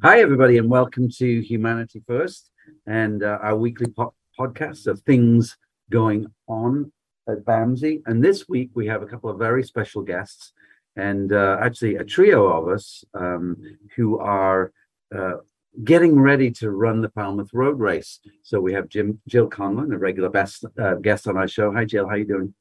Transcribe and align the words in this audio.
Hi, 0.00 0.20
everybody, 0.20 0.58
and 0.58 0.70
welcome 0.70 1.10
to 1.10 1.40
Humanity 1.40 2.04
First 2.06 2.52
and 2.86 3.24
uh, 3.24 3.40
our 3.42 3.56
weekly 3.56 3.90
po- 3.90 4.14
podcast 4.38 4.86
of 4.86 5.00
things 5.00 5.56
going 5.90 6.28
on 6.46 6.92
at 7.28 7.44
BAMSI. 7.44 8.02
And 8.06 8.22
this 8.22 8.48
week 8.48 8.70
we 8.74 8.86
have 8.86 9.02
a 9.02 9.06
couple 9.06 9.28
of 9.28 9.40
very 9.40 9.64
special 9.64 10.02
guests, 10.02 10.52
and 10.94 11.32
uh, 11.32 11.58
actually 11.60 11.96
a 11.96 12.04
trio 12.04 12.46
of 12.46 12.68
us 12.68 13.02
um, 13.12 13.56
who 13.96 14.20
are 14.20 14.70
uh, 15.12 15.38
getting 15.82 16.20
ready 16.20 16.52
to 16.52 16.70
run 16.70 17.00
the 17.02 17.10
Falmouth 17.10 17.52
Road 17.52 17.80
Race. 17.80 18.20
So 18.44 18.60
we 18.60 18.74
have 18.74 18.88
Jim 18.88 19.20
Jill 19.26 19.50
Conlon, 19.50 19.92
a 19.92 19.98
regular 19.98 20.28
best 20.28 20.64
uh, 20.80 20.94
guest 20.94 21.26
on 21.26 21.36
our 21.36 21.48
show. 21.48 21.72
Hi, 21.72 21.84
Jill. 21.84 22.08
How 22.08 22.14
you 22.14 22.24
doing? 22.24 22.54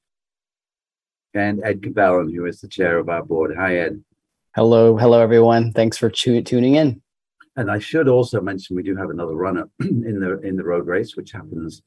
And 1.35 1.63
Ed 1.63 1.81
Cabellon, 1.81 2.33
who 2.33 2.47
is 2.47 2.61
the 2.61 2.67
chair 2.67 2.97
of 2.97 3.09
our 3.09 3.23
board. 3.23 3.55
Hi, 3.55 3.77
Ed. 3.77 4.03
Hello, 4.55 4.97
hello, 4.97 5.21
everyone. 5.21 5.71
Thanks 5.71 5.97
for 5.97 6.09
tu- 6.09 6.41
tuning 6.41 6.73
in. 6.73 6.99
And 7.57 7.71
I 7.71 7.79
should 7.79 8.07
also 8.07 8.39
mention 8.39 8.75
we 8.75 8.83
do 8.83 8.95
have 8.95 9.09
another 9.09 9.35
runner 9.35 9.67
in 9.79 10.19
the 10.19 10.39
in 10.41 10.55
the 10.55 10.63
road 10.63 10.87
race, 10.87 11.17
which 11.17 11.31
happens 11.31 11.81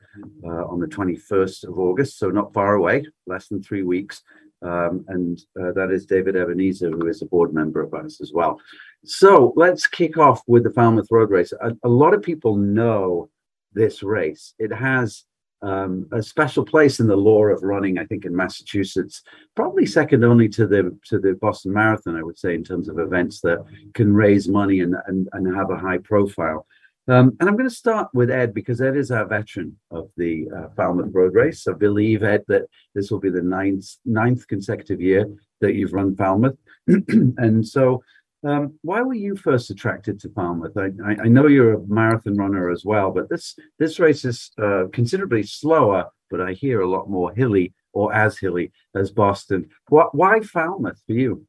uh, 0.45 0.67
on 0.67 0.81
the 0.81 0.87
21st 0.87 1.69
of 1.69 1.79
August, 1.79 2.19
so 2.19 2.29
not 2.29 2.53
far 2.53 2.75
away, 2.75 3.07
less 3.27 3.47
than 3.49 3.63
three 3.63 3.85
weeks. 3.85 4.23
Um, 4.63 5.05
and 5.09 5.41
uh, 5.59 5.73
that 5.73 5.91
is 5.91 6.05
David 6.05 6.37
Ebenezer, 6.37 6.91
who 6.91 7.07
is 7.09 7.23
a 7.23 7.27
board 7.27 7.55
member 7.55 7.81
of 7.81 7.95
us 7.95 8.21
as 8.21 8.33
well. 8.33 8.61
So 9.05 9.55
let's 9.57 9.87
kick 9.87 10.19
off 10.19 10.43
with 10.47 10.65
the 10.65 10.71
Falmouth 10.71 11.09
Road 11.11 11.31
Race. 11.31 11.53
A, 11.53 11.75
a 11.83 11.89
lot 11.89 12.13
of 12.13 12.21
people 12.21 12.57
know 12.57 13.31
this 13.73 14.03
race. 14.03 14.55
It 14.59 14.73
has 14.73 15.25
um, 15.63 16.09
a 16.13 16.23
special 16.23 16.65
place 16.65 17.01
in 17.01 17.07
the 17.07 17.17
lore 17.17 17.51
of 17.51 17.63
running, 17.63 17.99
I 17.99 18.07
think, 18.07 18.25
in 18.25 18.35
Massachusetts, 18.35 19.23
probably 19.55 19.87
second 19.87 20.25
only 20.25 20.49
to 20.51 20.67
the 20.67 20.97
to 21.07 21.19
the 21.19 21.35
Boston 21.35 21.73
Marathon, 21.73 22.17
I 22.17 22.23
would 22.23 22.39
say, 22.39 22.55
in 22.55 22.65
terms 22.65 22.89
of 22.89 22.99
events 22.99 23.41
that 23.43 23.65
can 23.95 24.15
raise 24.15 24.49
money 24.49 24.81
and 24.81 24.95
and, 25.07 25.29
and 25.33 25.55
have 25.55 25.71
a 25.71 25.79
high 25.79 25.99
profile. 25.99 26.67
Um, 27.09 27.37
and 27.41 27.49
I'm 27.49 27.57
going 27.57 27.69
to 27.69 27.75
start 27.75 28.09
with 28.15 28.31
Ed 28.31 28.55
because 28.55 28.81
Ed 28.81 28.97
is 28.97 29.11
our 29.11 29.27
veteran 29.27 29.77
of 29.91 30.11
the 30.17 30.47
uh, 30.57 30.69
Falmouth 30.77 31.11
Road 31.13 31.35
Race. 31.35 31.67
I 31.67 31.73
believe, 31.73 32.23
Ed, 32.23 32.45
that 32.49 32.67
this 32.95 33.11
will 33.11 33.19
be 33.19 33.31
the 33.31 33.43
ninth 33.43 33.97
ninth 34.05 34.47
consecutive 34.47 35.01
year 35.01 35.27
that 35.61 35.75
you've 35.75 35.93
run 35.93 36.17
Falmouth, 36.17 36.57
and 36.87 37.67
so 37.67 38.03
um, 38.43 38.79
why 38.83 39.03
were 39.03 39.15
you 39.15 39.37
first 39.37 39.71
attracted 39.71 40.19
to 40.21 40.31
Falmouth? 40.31 40.77
I, 40.77 40.91
I, 41.23 41.29
know 41.29 41.47
you're 41.47 41.75
a 41.75 41.87
marathon 41.87 42.37
runner 42.37 42.71
as 42.71 42.85
well, 42.85 43.11
but 43.11 43.29
this 43.29 43.55
this 43.79 43.99
race 43.99 44.25
is 44.25 44.51
uh, 44.61 44.85
considerably 44.93 45.43
slower, 45.43 46.07
but 46.31 46.41
I 46.41 46.53
hear 46.53 46.81
a 46.81 46.89
lot 46.89 47.11
more 47.11 47.35
hilly 47.35 47.75
or 47.93 48.15
as 48.15 48.39
hilly 48.39 48.73
as 48.95 49.11
Boston. 49.11 49.69
Why, 49.89 50.05
why 50.13 50.41
Falmouth 50.41 51.03
for 51.07 51.13
you? 51.13 51.45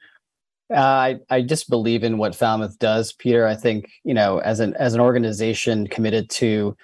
Uh, 0.70 0.80
I 0.80 1.20
I 1.30 1.42
just 1.42 1.70
believe 1.70 2.04
in 2.04 2.18
what 2.18 2.36
Falmouth 2.36 2.78
does, 2.78 3.14
Peter. 3.14 3.48
I 3.48 3.56
think 3.56 3.90
you 4.04 4.14
know 4.14 4.40
as 4.40 4.60
an 4.60 4.74
as 4.76 4.94
an 4.94 5.00
organization 5.00 5.88
committed 5.88 6.30
to 6.32 6.76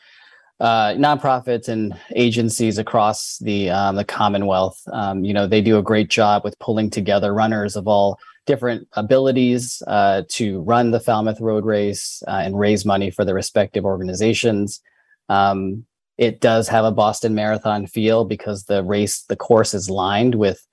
uh, 0.61 0.93
nonprofits 0.93 1.67
and 1.67 1.99
agencies 2.15 2.77
across 2.77 3.39
the 3.39 3.69
um, 3.71 3.97
the 3.97 4.05
Commonwealth, 4.05 4.81
um, 4.93 5.25
you 5.25 5.33
know 5.33 5.47
they 5.47 5.61
do 5.61 5.77
a 5.77 5.83
great 5.83 6.09
job 6.09 6.45
with 6.45 6.57
pulling 6.59 6.89
together 6.89 7.33
runners 7.33 7.75
of 7.75 7.89
all 7.89 8.19
different 8.47 8.87
abilities 8.93 9.83
uh, 9.85 10.23
to 10.29 10.61
run 10.61 10.89
the 10.89 10.99
Falmouth 10.99 11.39
Road 11.39 11.65
Race 11.65 12.23
uh, 12.27 12.41
and 12.43 12.57
raise 12.57 12.85
money 12.85 13.11
for 13.11 13.23
the 13.23 13.35
respective 13.35 13.85
organizations. 13.85 14.81
Um, 15.29 15.85
it 16.17 16.41
does 16.41 16.67
have 16.69 16.85
a 16.85 16.91
Boston 16.91 17.35
Marathon 17.35 17.85
feel 17.85 18.25
because 18.25 18.63
the 18.63 18.83
race, 18.83 19.21
the 19.23 19.35
course 19.35 19.75
is 19.75 19.89
lined 19.89 20.33
with 20.33 20.65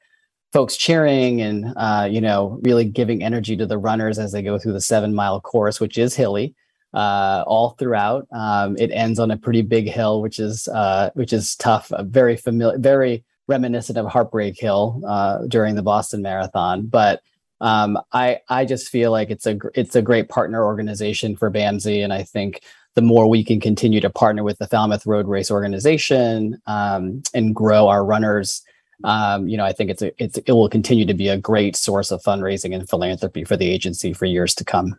folks 0.54 0.76
cheering 0.76 1.42
and 1.42 1.74
uh, 1.76 2.08
you 2.10 2.20
know 2.20 2.60
really 2.62 2.84
giving 2.84 3.24
energy 3.24 3.56
to 3.56 3.66
the 3.66 3.76
runners 3.76 4.20
as 4.20 4.30
they 4.30 4.40
go 4.40 4.56
through 4.58 4.72
the 4.72 4.80
seven 4.80 5.14
mile 5.14 5.40
course, 5.40 5.80
which 5.80 5.98
is 5.98 6.14
hilly. 6.14 6.54
Uh, 6.94 7.42
all 7.48 7.70
throughout, 7.70 8.24
um, 8.30 8.76
it 8.78 8.92
ends 8.92 9.18
on 9.18 9.32
a 9.32 9.36
pretty 9.36 9.62
big 9.62 9.88
hill, 9.88 10.22
which 10.22 10.38
is 10.38 10.68
uh, 10.68 11.10
which 11.14 11.32
is 11.32 11.56
tough. 11.56 11.90
very 12.02 12.36
familiar, 12.36 12.78
very 12.78 13.24
reminiscent 13.48 13.98
of 13.98 14.06
Heartbreak 14.06 14.58
Hill 14.58 15.02
uh, 15.06 15.38
during 15.48 15.74
the 15.74 15.82
Boston 15.82 16.22
Marathon. 16.22 16.86
But 16.86 17.20
um, 17.64 17.98
I 18.12 18.40
I 18.50 18.66
just 18.66 18.90
feel 18.90 19.10
like 19.10 19.30
it's 19.30 19.46
a 19.46 19.58
it's 19.74 19.96
a 19.96 20.02
great 20.02 20.28
partner 20.28 20.62
organization 20.62 21.34
for 21.34 21.50
BAMSI, 21.50 22.04
and 22.04 22.12
I 22.12 22.22
think 22.22 22.60
the 22.92 23.00
more 23.00 23.26
we 23.26 23.42
can 23.42 23.58
continue 23.58 24.02
to 24.02 24.10
partner 24.10 24.44
with 24.44 24.58
the 24.58 24.66
Falmouth 24.66 25.06
Road 25.06 25.26
Race 25.26 25.50
organization 25.50 26.60
um, 26.66 27.22
and 27.32 27.54
grow 27.54 27.88
our 27.88 28.04
runners, 28.04 28.62
um, 29.02 29.48
you 29.48 29.56
know, 29.56 29.64
I 29.64 29.72
think 29.72 29.88
it's 29.88 30.02
a 30.02 30.12
it's 30.22 30.36
it 30.36 30.52
will 30.52 30.68
continue 30.68 31.06
to 31.06 31.14
be 31.14 31.28
a 31.28 31.38
great 31.38 31.74
source 31.74 32.10
of 32.10 32.22
fundraising 32.22 32.74
and 32.74 32.86
philanthropy 32.86 33.44
for 33.44 33.56
the 33.56 33.70
agency 33.70 34.12
for 34.12 34.26
years 34.26 34.54
to 34.56 34.64
come. 34.64 34.98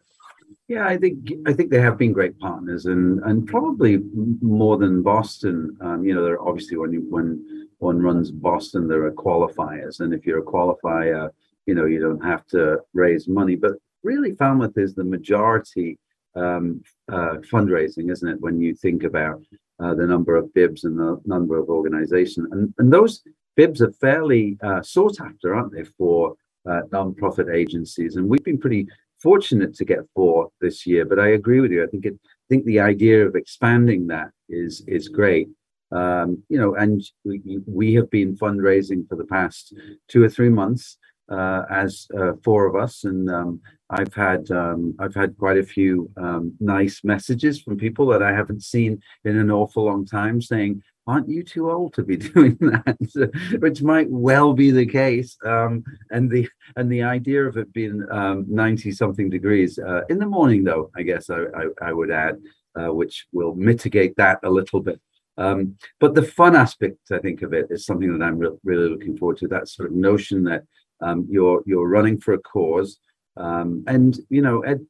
Yeah, 0.67 0.87
I 0.87 0.97
think 0.97 1.33
I 1.45 1.53
think 1.53 1.69
they 1.69 1.79
have 1.79 1.99
been 1.99 2.13
great 2.13 2.39
partners, 2.39 2.87
and 2.87 3.19
and 3.25 3.45
probably 3.47 3.99
more 4.41 4.77
than 4.77 5.03
Boston. 5.03 5.77
Um, 5.81 6.03
you 6.03 6.15
know, 6.15 6.25
they're 6.25 6.41
obviously 6.41 6.77
when 6.77 6.93
you, 6.93 7.05
when 7.11 7.69
one 7.77 8.01
runs 8.01 8.31
Boston, 8.31 8.87
there 8.87 9.05
are 9.05 9.11
qualifiers, 9.11 9.99
and 9.99 10.15
if 10.15 10.25
you're 10.25 10.39
a 10.39 10.43
qualifier 10.43 11.29
you 11.65 11.75
know 11.75 11.85
you 11.85 11.99
don't 11.99 12.23
have 12.23 12.45
to 12.47 12.79
raise 12.93 13.27
money. 13.27 13.55
But 13.55 13.73
really 14.03 14.33
falmouth 14.35 14.77
is 14.77 14.93
the 14.93 15.03
majority 15.03 15.97
um, 16.35 16.83
uh, 17.11 17.37
fundraising 17.51 18.11
isn't 18.11 18.27
it 18.27 18.41
when 18.41 18.59
you 18.59 18.75
think 18.75 19.03
about 19.03 19.41
uh, 19.79 19.93
the 19.93 20.05
number 20.05 20.35
of 20.35 20.53
bibs 20.53 20.83
and 20.83 20.97
the 20.97 21.19
number 21.25 21.57
of 21.57 21.69
organizations 21.69 22.47
and, 22.51 22.73
and 22.77 22.91
those 22.91 23.23
bibs 23.55 23.81
are 23.81 23.91
fairly 23.93 24.57
uh, 24.61 24.81
sought 24.81 25.19
after 25.21 25.55
aren't 25.55 25.73
they 25.73 25.83
for 25.97 26.35
uh, 26.69 26.81
non-profit 26.91 27.47
agencies? 27.49 28.15
And 28.15 28.27
we've 28.27 28.43
been 28.43 28.57
pretty 28.57 28.87
fortunate 29.21 29.73
to 29.75 29.85
get 29.85 29.99
four 30.13 30.49
this 30.61 30.85
year 30.85 31.05
but 31.05 31.19
i 31.19 31.29
agree 31.29 31.61
with 31.61 31.71
you. 31.71 31.83
I 31.83 31.87
think 31.87 32.05
it 32.05 32.15
I 32.15 32.47
think 32.49 32.65
the 32.65 32.79
idea 32.79 33.25
of 33.25 33.35
expanding 33.35 34.07
that 34.07 34.29
is 34.49 34.83
is 34.87 35.07
great. 35.07 35.47
Um, 35.91 36.43
you 36.49 36.59
know 36.59 36.75
and 36.75 37.01
we, 37.23 37.59
we 37.65 37.93
have 37.93 38.09
been 38.09 38.35
fundraising 38.35 39.07
for 39.07 39.15
the 39.15 39.25
past 39.25 39.73
two 40.09 40.23
or 40.23 40.29
three 40.29 40.49
months 40.49 40.97
uh, 41.29 41.63
as 41.69 42.07
uh, 42.17 42.33
four 42.43 42.65
of 42.65 42.75
us, 42.75 43.03
and 43.03 43.29
um, 43.29 43.61
I've 43.89 44.13
had 44.13 44.49
um, 44.51 44.95
I've 44.99 45.15
had 45.15 45.37
quite 45.37 45.57
a 45.57 45.63
few 45.63 46.09
um, 46.17 46.53
nice 46.59 47.03
messages 47.03 47.61
from 47.61 47.77
people 47.77 48.07
that 48.07 48.23
I 48.23 48.33
haven't 48.33 48.63
seen 48.63 49.01
in 49.23 49.37
an 49.37 49.51
awful 49.51 49.85
long 49.85 50.05
time, 50.05 50.41
saying, 50.41 50.83
"Aren't 51.07 51.29
you 51.29 51.43
too 51.43 51.71
old 51.71 51.93
to 51.93 52.03
be 52.03 52.17
doing 52.33 52.57
that?" 52.61 53.57
Which 53.59 53.81
might 53.81 54.09
well 54.09 54.53
be 54.53 54.71
the 54.71 54.85
case. 54.85 55.37
Um, 55.45 55.83
and 56.11 56.29
the 56.29 56.47
and 56.75 56.91
the 56.91 57.03
idea 57.03 57.43
of 57.43 57.57
it 57.57 57.73
being 57.73 58.05
um, 58.11 58.45
ninety 58.47 58.91
something 58.91 59.29
degrees 59.29 59.79
uh, 59.79 60.01
in 60.09 60.19
the 60.19 60.25
morning, 60.25 60.63
though, 60.63 60.91
I 60.95 61.03
guess 61.03 61.29
I 61.29 61.43
I, 61.55 61.89
I 61.89 61.93
would 61.93 62.11
add, 62.11 62.37
uh, 62.79 62.93
which 62.93 63.25
will 63.31 63.55
mitigate 63.55 64.15
that 64.17 64.39
a 64.43 64.49
little 64.49 64.79
bit. 64.79 64.99
Um, 65.37 65.75
but 65.99 66.15
the 66.15 66.23
fun 66.23 66.55
aspect, 66.55 67.11
I 67.11 67.19
think, 67.19 67.41
of 67.41 67.53
it 67.53 67.67
is 67.69 67.85
something 67.85 68.17
that 68.17 68.25
I'm 68.25 68.39
re- 68.39 68.57
really 68.63 68.89
looking 68.89 69.17
forward 69.17 69.37
to. 69.39 69.47
That 69.47 69.67
sort 69.67 69.89
of 69.89 69.95
notion 69.95 70.43
that 70.45 70.63
um, 71.05 71.27
you're 71.29 71.61
you're 71.65 71.87
running 71.87 72.19
for 72.19 72.33
a 72.33 72.39
cause. 72.39 72.97
Um, 73.37 73.83
and 73.87 74.17
you 74.29 74.41
know, 74.41 74.61
Ed, 74.61 74.85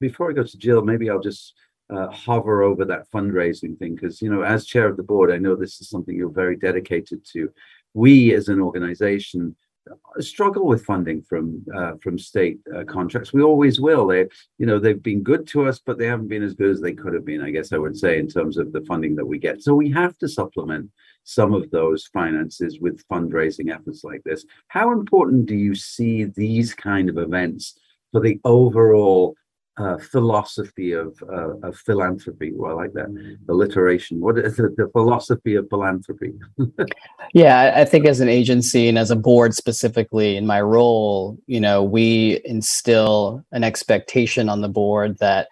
before 0.00 0.30
I 0.30 0.34
go 0.34 0.44
to 0.44 0.58
Jill, 0.58 0.82
maybe 0.82 1.10
I'll 1.10 1.20
just 1.20 1.54
uh, 1.90 2.08
hover 2.10 2.62
over 2.62 2.84
that 2.84 3.10
fundraising 3.10 3.78
thing 3.78 3.94
because 3.94 4.22
you 4.22 4.30
know, 4.32 4.42
as 4.42 4.66
chair 4.66 4.88
of 4.88 4.96
the 4.96 5.02
board, 5.02 5.30
I 5.30 5.38
know 5.38 5.54
this 5.56 5.80
is 5.80 5.88
something 5.90 6.16
you're 6.16 6.42
very 6.44 6.56
dedicated 6.56 7.24
to. 7.32 7.50
We, 7.94 8.34
as 8.34 8.48
an 8.48 8.60
organization, 8.60 9.56
struggle 10.20 10.66
with 10.66 10.84
funding 10.84 11.22
from 11.22 11.64
uh, 11.74 11.92
from 12.02 12.18
state 12.18 12.58
uh, 12.74 12.84
contracts. 12.84 13.32
We 13.32 13.42
always 13.42 13.80
will. 13.80 14.06
They, 14.06 14.26
you 14.58 14.66
know, 14.66 14.78
they've 14.78 15.02
been 15.02 15.22
good 15.22 15.46
to 15.48 15.66
us, 15.66 15.80
but 15.84 15.98
they 15.98 16.06
haven't 16.06 16.28
been 16.28 16.42
as 16.42 16.54
good 16.54 16.70
as 16.70 16.80
they 16.80 16.92
could 16.92 17.14
have 17.14 17.24
been. 17.24 17.42
I 17.42 17.50
guess 17.50 17.72
I 17.72 17.78
would 17.78 17.96
say 17.96 18.18
in 18.18 18.28
terms 18.28 18.56
of 18.56 18.72
the 18.72 18.82
funding 18.82 19.16
that 19.16 19.26
we 19.26 19.38
get. 19.38 19.62
So 19.62 19.74
we 19.74 19.90
have 19.90 20.16
to 20.18 20.28
supplement 20.28 20.90
some 21.28 21.52
of 21.52 21.70
those 21.70 22.06
finances 22.06 22.78
with 22.80 23.06
fundraising 23.06 23.70
efforts 23.70 24.02
like 24.02 24.22
this. 24.24 24.46
How 24.68 24.92
important 24.92 25.44
do 25.44 25.54
you 25.54 25.74
see 25.74 26.24
these 26.24 26.72
kind 26.72 27.10
of 27.10 27.18
events 27.18 27.78
for 28.12 28.22
the 28.22 28.40
overall 28.44 29.36
uh, 29.76 29.96
philosophy 29.98 30.92
of, 30.92 31.22
uh, 31.30 31.54
of 31.62 31.76
philanthropy. 31.76 32.52
Well, 32.52 32.72
I 32.72 32.82
like 32.82 32.94
that 32.94 33.36
alliteration. 33.48 34.20
What 34.20 34.36
is 34.36 34.58
it? 34.58 34.76
The 34.76 34.88
philosophy 34.88 35.54
of 35.54 35.68
philanthropy? 35.68 36.32
yeah, 37.32 37.74
I 37.76 37.84
think 37.84 38.04
as 38.04 38.18
an 38.18 38.28
agency 38.28 38.88
and 38.88 38.98
as 38.98 39.12
a 39.12 39.16
board 39.16 39.54
specifically 39.54 40.36
in 40.36 40.46
my 40.46 40.60
role, 40.60 41.38
you 41.46 41.60
know, 41.60 41.84
we 41.84 42.40
instill 42.44 43.44
an 43.52 43.62
expectation 43.62 44.48
on 44.48 44.62
the 44.62 44.68
board 44.68 45.18
that 45.18 45.46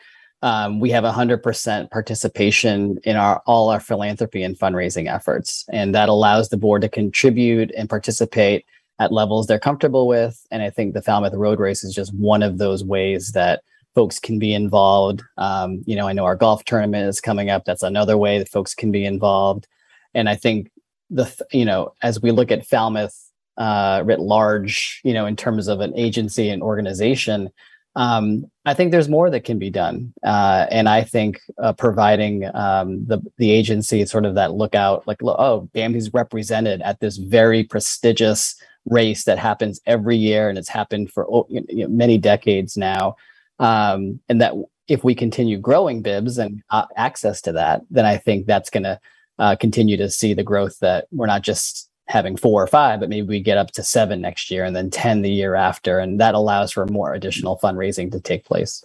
um, 0.46 0.78
we 0.78 0.90
have 0.90 1.02
100% 1.02 1.90
participation 1.90 2.98
in 3.02 3.16
our 3.16 3.42
all 3.46 3.68
our 3.68 3.80
philanthropy 3.80 4.44
and 4.44 4.56
fundraising 4.56 5.12
efforts, 5.12 5.64
and 5.72 5.92
that 5.92 6.08
allows 6.08 6.50
the 6.50 6.56
board 6.56 6.82
to 6.82 6.88
contribute 6.88 7.72
and 7.76 7.88
participate 7.88 8.64
at 9.00 9.10
levels 9.10 9.48
they're 9.48 9.58
comfortable 9.58 10.06
with. 10.06 10.46
And 10.52 10.62
I 10.62 10.70
think 10.70 10.94
the 10.94 11.02
Falmouth 11.02 11.34
Road 11.34 11.58
Race 11.58 11.82
is 11.82 11.92
just 11.92 12.14
one 12.14 12.44
of 12.44 12.58
those 12.58 12.84
ways 12.84 13.32
that 13.32 13.62
folks 13.96 14.20
can 14.20 14.38
be 14.38 14.54
involved. 14.54 15.20
Um, 15.36 15.82
you 15.84 15.96
know, 15.96 16.06
I 16.06 16.12
know 16.12 16.24
our 16.24 16.36
golf 16.36 16.64
tournament 16.64 17.08
is 17.08 17.20
coming 17.20 17.50
up. 17.50 17.64
That's 17.64 17.82
another 17.82 18.16
way 18.16 18.38
that 18.38 18.48
folks 18.48 18.72
can 18.72 18.92
be 18.92 19.04
involved. 19.04 19.66
And 20.14 20.28
I 20.28 20.36
think 20.36 20.70
the 21.10 21.28
you 21.52 21.64
know 21.64 21.92
as 22.02 22.22
we 22.22 22.30
look 22.30 22.52
at 22.52 22.64
Falmouth 22.64 23.32
uh, 23.56 24.04
writ 24.06 24.20
large, 24.20 25.00
you 25.02 25.12
know, 25.12 25.26
in 25.26 25.34
terms 25.34 25.66
of 25.66 25.80
an 25.80 25.92
agency 25.96 26.50
and 26.50 26.62
organization, 26.62 27.50
Um, 27.96 28.44
I 28.66 28.74
think 28.74 28.92
there's 28.92 29.08
more 29.08 29.30
that 29.30 29.44
can 29.44 29.58
be 29.58 29.70
done, 29.70 30.12
uh, 30.22 30.66
and 30.70 30.86
I 30.86 31.02
think 31.02 31.40
uh, 31.58 31.72
providing 31.72 32.44
um, 32.54 33.06
the 33.06 33.20
the 33.38 33.50
agency 33.50 34.04
sort 34.04 34.26
of 34.26 34.34
that 34.34 34.52
lookout, 34.52 35.06
like 35.06 35.22
oh, 35.22 35.68
BAMSI's 35.74 36.12
represented 36.12 36.82
at 36.82 37.00
this 37.00 37.16
very 37.16 37.64
prestigious 37.64 38.54
race 38.84 39.24
that 39.24 39.38
happens 39.38 39.80
every 39.86 40.16
year, 40.16 40.50
and 40.50 40.58
it's 40.58 40.68
happened 40.68 41.10
for 41.10 41.26
oh, 41.26 41.46
you 41.48 41.64
know, 41.70 41.88
many 41.88 42.18
decades 42.18 42.76
now, 42.76 43.16
um, 43.60 44.20
and 44.28 44.42
that 44.42 44.52
if 44.88 45.02
we 45.02 45.14
continue 45.14 45.58
growing 45.58 46.02
bibs 46.02 46.36
and 46.36 46.62
uh, 46.68 46.84
access 46.96 47.40
to 47.40 47.52
that, 47.52 47.80
then 47.90 48.04
I 48.04 48.18
think 48.18 48.46
that's 48.46 48.68
going 48.68 48.84
to 48.84 49.00
uh, 49.38 49.56
continue 49.56 49.96
to 49.96 50.10
see 50.10 50.34
the 50.34 50.44
growth 50.44 50.78
that 50.80 51.06
we're 51.12 51.26
not 51.26 51.42
just 51.42 51.88
having 52.08 52.36
four 52.36 52.62
or 52.62 52.66
five, 52.66 53.00
but 53.00 53.08
maybe 53.08 53.26
we 53.26 53.40
get 53.40 53.58
up 53.58 53.72
to 53.72 53.82
seven 53.82 54.20
next 54.20 54.50
year 54.50 54.64
and 54.64 54.76
then 54.76 54.90
10 54.90 55.22
the 55.22 55.30
year 55.30 55.54
after. 55.54 55.98
And 55.98 56.20
that 56.20 56.34
allows 56.34 56.72
for 56.72 56.86
more 56.86 57.14
additional 57.14 57.58
fundraising 57.58 58.12
to 58.12 58.20
take 58.20 58.44
place. 58.44 58.84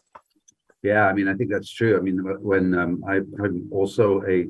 Yeah, 0.81 1.05
I 1.05 1.13
mean, 1.13 1.27
I 1.27 1.35
think 1.35 1.51
that's 1.51 1.71
true. 1.71 1.95
I 1.97 2.01
mean, 2.01 2.17
when 2.41 2.73
um, 2.73 3.03
I, 3.07 3.17
am 3.17 3.69
also 3.71 4.23
a 4.27 4.47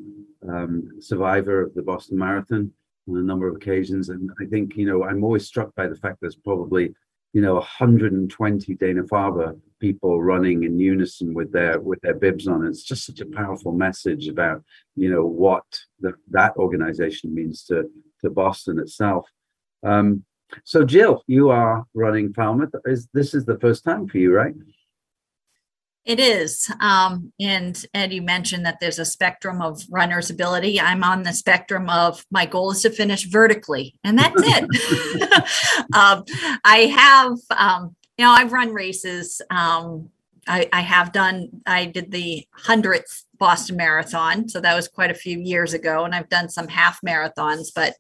um, 0.48 0.90
survivor 1.02 1.62
of 1.62 1.74
the 1.74 1.82
Boston 1.82 2.18
Marathon 2.18 2.72
on 3.10 3.18
a 3.18 3.22
number 3.22 3.50
of 3.50 3.56
occasions, 3.58 4.08
and 4.08 4.30
I 4.40 4.46
think, 4.46 4.78
you 4.78 4.86
know, 4.86 5.04
I'm 5.04 5.26
always 5.26 5.46
struck 5.46 5.76
by 5.76 5.88
the 5.88 5.96
fact 5.98 6.20
there's 6.22 6.36
probably, 6.36 6.94
you 7.34 7.42
know, 7.42 7.56
120 7.56 8.76
Dana 8.76 9.04
Farber 9.04 9.60
people 9.82 10.22
running 10.22 10.64
in 10.64 10.80
unison 10.80 11.34
with 11.34 11.52
their 11.52 11.82
with 11.82 12.00
their 12.02 12.14
bibs 12.14 12.48
on. 12.48 12.66
It's 12.66 12.84
just 12.84 13.06
such 13.06 13.20
a 13.20 13.26
powerful 13.26 13.74
message 13.74 14.30
about, 14.30 14.64
you 14.96 15.10
know, 15.10 15.26
what 15.26 15.66
the, 16.00 16.14
that 16.30 16.56
organization 16.56 17.34
means 17.34 17.64
to 17.66 17.90
to 18.24 18.30
Boston 18.30 18.80
itself. 18.80 19.28
Um, 19.84 20.26
so, 20.64 20.84
Jill, 20.84 21.24
you 21.28 21.50
are 21.50 21.86
running 21.94 22.34
Falmouth. 22.34 22.74
Is 22.86 23.08
this 23.14 23.34
is 23.34 23.46
the 23.46 23.60
first 23.60 23.84
time 23.84 24.08
for 24.08 24.18
you, 24.18 24.34
right? 24.34 24.54
It 26.04 26.20
is. 26.20 26.72
Um, 26.80 27.32
and 27.40 27.86
Ed, 27.94 28.12
you 28.12 28.24
mentioned 28.24 28.66
that 28.66 28.80
there's 28.80 28.98
a 28.98 29.06
spectrum 29.06 29.62
of 29.62 29.84
runner's 29.90 30.32
ability. 30.32 30.82
I'm 30.82 31.04
on 31.04 31.24
the 31.24 31.34
spectrum 31.34 31.90
of 31.90 32.26
my 32.32 32.46
goal 32.46 32.72
is 32.72 32.82
to 32.82 32.90
finish 32.90 33.26
vertically, 33.26 33.96
and 34.04 34.18
that's 34.18 34.34
it. 34.36 35.44
um, 35.94 36.26
I 36.66 36.88
have, 36.88 37.38
um, 37.56 37.96
you 38.18 38.26
know, 38.26 38.32
I've 38.32 38.52
run 38.52 38.74
races. 38.74 39.42
Um, 39.52 40.10
I, 40.48 40.68
I 40.74 40.82
have 40.82 41.12
done, 41.12 41.50
I 41.66 41.86
did 41.86 42.12
the 42.12 42.46
100th 42.66 43.24
Boston 43.38 43.78
Marathon. 43.78 44.50
So 44.50 44.60
that 44.62 44.76
was 44.76 44.88
quite 44.88 45.12
a 45.12 45.16
few 45.16 45.40
years 45.40 45.74
ago. 45.74 46.06
And 46.06 46.14
I've 46.14 46.30
done 46.30 46.50
some 46.50 46.68
half 46.68 47.00
marathons, 47.02 47.68
but 47.74 47.96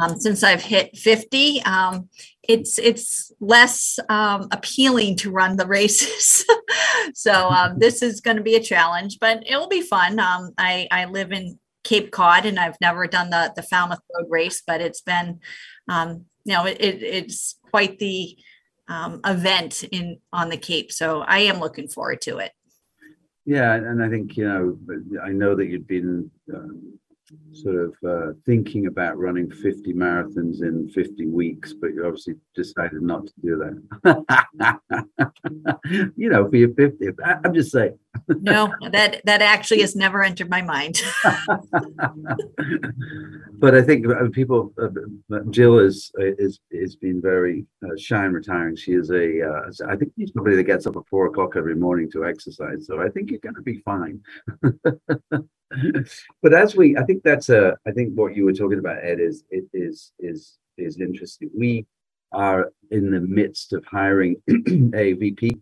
um, 0.00 0.20
since 0.20 0.42
I've 0.42 0.62
hit 0.62 0.96
50, 0.96 1.62
um, 1.62 2.08
it's 2.42 2.78
it's 2.78 3.32
less 3.40 3.98
um, 4.08 4.48
appealing 4.52 5.16
to 5.16 5.30
run 5.30 5.56
the 5.56 5.66
races. 5.66 6.44
so 7.14 7.48
um, 7.48 7.78
this 7.78 8.02
is 8.02 8.20
going 8.20 8.36
to 8.36 8.42
be 8.42 8.56
a 8.56 8.62
challenge, 8.62 9.18
but 9.20 9.42
it 9.46 9.56
will 9.56 9.68
be 9.68 9.80
fun. 9.80 10.20
Um, 10.20 10.52
I, 10.58 10.86
I 10.90 11.06
live 11.06 11.32
in 11.32 11.58
Cape 11.82 12.10
Cod 12.10 12.46
and 12.46 12.58
I've 12.58 12.80
never 12.80 13.06
done 13.06 13.30
the, 13.30 13.52
the 13.56 13.62
Falmouth 13.62 14.00
Road 14.14 14.26
race, 14.28 14.62
but 14.66 14.80
it's 14.80 15.00
been, 15.00 15.40
um, 15.88 16.26
you 16.44 16.52
know, 16.52 16.66
it, 16.66 16.80
it, 16.80 17.02
it's 17.02 17.58
quite 17.70 17.98
the 17.98 18.36
event 18.88 19.84
in 19.92 20.18
on 20.32 20.48
the 20.48 20.56
Cape. 20.56 20.92
So 20.92 21.20
I 21.20 21.40
am 21.40 21.60
looking 21.60 21.88
forward 21.88 22.20
to 22.22 22.38
it. 22.38 22.52
Yeah, 23.44 23.74
and 23.74 24.02
I 24.02 24.08
think 24.08 24.36
you 24.36 24.48
know, 24.48 24.78
I 25.22 25.28
know 25.28 25.54
that 25.54 25.66
you'd 25.66 25.86
been 25.86 26.30
um, 26.52 26.98
sort 27.52 27.76
of 27.76 27.94
uh, 28.06 28.32
thinking 28.44 28.86
about 28.86 29.18
running 29.18 29.50
50 29.50 29.92
marathons 29.94 30.62
in 30.62 30.88
50 30.88 31.26
weeks, 31.26 31.72
but 31.72 31.94
you 31.94 32.04
obviously 32.04 32.34
decided 32.54 33.02
not 33.02 33.26
to 33.26 33.32
do 33.42 33.80
that. 34.04 34.80
you 36.16 36.28
know, 36.28 36.48
for 36.48 36.56
your 36.56 36.70
50th, 36.70 37.40
I'm 37.44 37.54
just 37.54 37.72
saying. 37.72 37.98
No, 38.28 38.72
that 38.90 39.22
that 39.24 39.42
actually 39.42 39.80
has 39.80 39.94
never 39.96 40.22
entered 40.22 40.50
my 40.50 40.62
mind. 40.62 41.02
but 43.58 43.74
I 43.74 43.82
think 43.82 44.06
uh, 44.06 44.28
people, 44.32 44.72
uh, 44.80 44.88
Jill 45.50 45.78
is 45.78 46.10
is 46.18 46.58
is 46.70 46.96
been 46.96 47.20
very 47.20 47.66
uh, 47.84 47.96
shy 47.96 48.24
and 48.24 48.34
retiring. 48.34 48.76
She 48.76 48.92
is 48.92 49.10
a, 49.10 49.42
uh, 49.42 49.70
I 49.88 49.96
think 49.96 50.12
she's 50.18 50.32
somebody 50.34 50.56
that 50.56 50.64
gets 50.64 50.86
up 50.86 50.96
at 50.96 51.06
four 51.08 51.26
o'clock 51.26 51.56
every 51.56 51.74
morning 51.74 52.10
to 52.12 52.24
exercise. 52.24 52.86
So 52.86 53.00
I 53.00 53.08
think 53.08 53.30
you're 53.30 53.40
going 53.40 53.54
to 53.54 53.62
be 53.62 53.78
fine 53.78 54.20
but 56.42 56.54
as 56.54 56.76
we, 56.76 56.96
I 56.96 57.04
think 57.04 57.22
that's 57.22 57.48
a, 57.48 57.76
I 57.86 57.90
think 57.90 58.14
what 58.14 58.36
you 58.36 58.44
were 58.44 58.52
talking 58.52 58.78
about, 58.78 59.04
Ed, 59.04 59.20
is 59.20 59.44
it 59.50 59.64
is 59.72 60.12
is 60.18 60.58
is 60.78 61.00
interesting. 61.00 61.50
We 61.56 61.86
are 62.32 62.72
in 62.90 63.10
the 63.10 63.20
midst 63.20 63.72
of 63.72 63.84
hiring 63.84 64.36
a 64.94 65.12
VP 65.14 65.58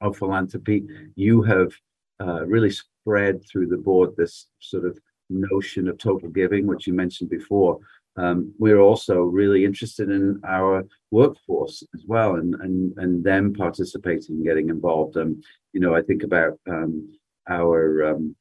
of 0.00 0.16
philanthropy. 0.16 0.84
You 1.16 1.42
have 1.42 1.72
uh, 2.20 2.46
really 2.46 2.70
spread 2.70 3.42
through 3.48 3.68
the 3.68 3.76
board 3.76 4.14
this 4.16 4.46
sort 4.60 4.84
of 4.84 4.98
notion 5.30 5.88
of 5.88 5.98
total 5.98 6.28
giving, 6.28 6.66
which 6.66 6.86
you 6.86 6.92
mentioned 6.92 7.30
before. 7.30 7.78
Um, 8.16 8.54
we're 8.58 8.80
also 8.80 9.22
really 9.22 9.64
interested 9.64 10.10
in 10.10 10.40
our 10.46 10.84
workforce 11.10 11.82
as 11.94 12.04
well, 12.06 12.36
and 12.36 12.54
and 12.56 12.96
and 12.98 13.24
them 13.24 13.52
participating, 13.52 14.36
and 14.36 14.44
getting 14.44 14.68
involved. 14.68 15.16
Um, 15.16 15.42
you 15.72 15.80
know, 15.80 15.94
I 15.94 16.02
think 16.02 16.22
about 16.22 16.58
um, 16.68 17.12
our 17.48 18.04
um, 18.10 18.36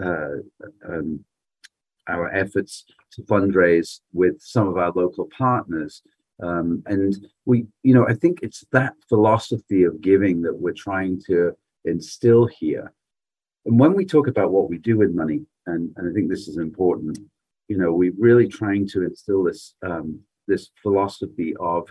uh, 0.00 0.36
um, 0.88 1.24
our 2.08 2.32
efforts 2.32 2.84
to 3.12 3.22
fundraise 3.22 4.00
with 4.12 4.40
some 4.40 4.68
of 4.68 4.76
our 4.76 4.92
local 4.92 5.28
partners. 5.36 6.02
Um, 6.42 6.82
and 6.86 7.26
we, 7.46 7.66
you 7.82 7.94
know, 7.94 8.06
I 8.06 8.14
think 8.14 8.40
it's 8.42 8.64
that 8.72 8.94
philosophy 9.08 9.84
of 9.84 10.00
giving 10.00 10.42
that 10.42 10.56
we're 10.56 10.72
trying 10.72 11.20
to 11.26 11.52
instill 11.84 12.46
here. 12.46 12.92
And 13.66 13.78
when 13.78 13.94
we 13.94 14.04
talk 14.04 14.28
about 14.28 14.52
what 14.52 14.70
we 14.70 14.78
do 14.78 14.96
with 14.96 15.12
money, 15.12 15.42
and, 15.66 15.92
and 15.96 16.08
I 16.08 16.12
think 16.12 16.28
this 16.28 16.48
is 16.48 16.58
important, 16.58 17.18
you 17.68 17.76
know, 17.76 17.92
we're 17.92 18.12
really 18.18 18.48
trying 18.48 18.88
to 18.88 19.04
instill 19.04 19.44
this 19.44 19.74
um, 19.84 20.20
this 20.46 20.70
philosophy 20.82 21.54
of 21.60 21.86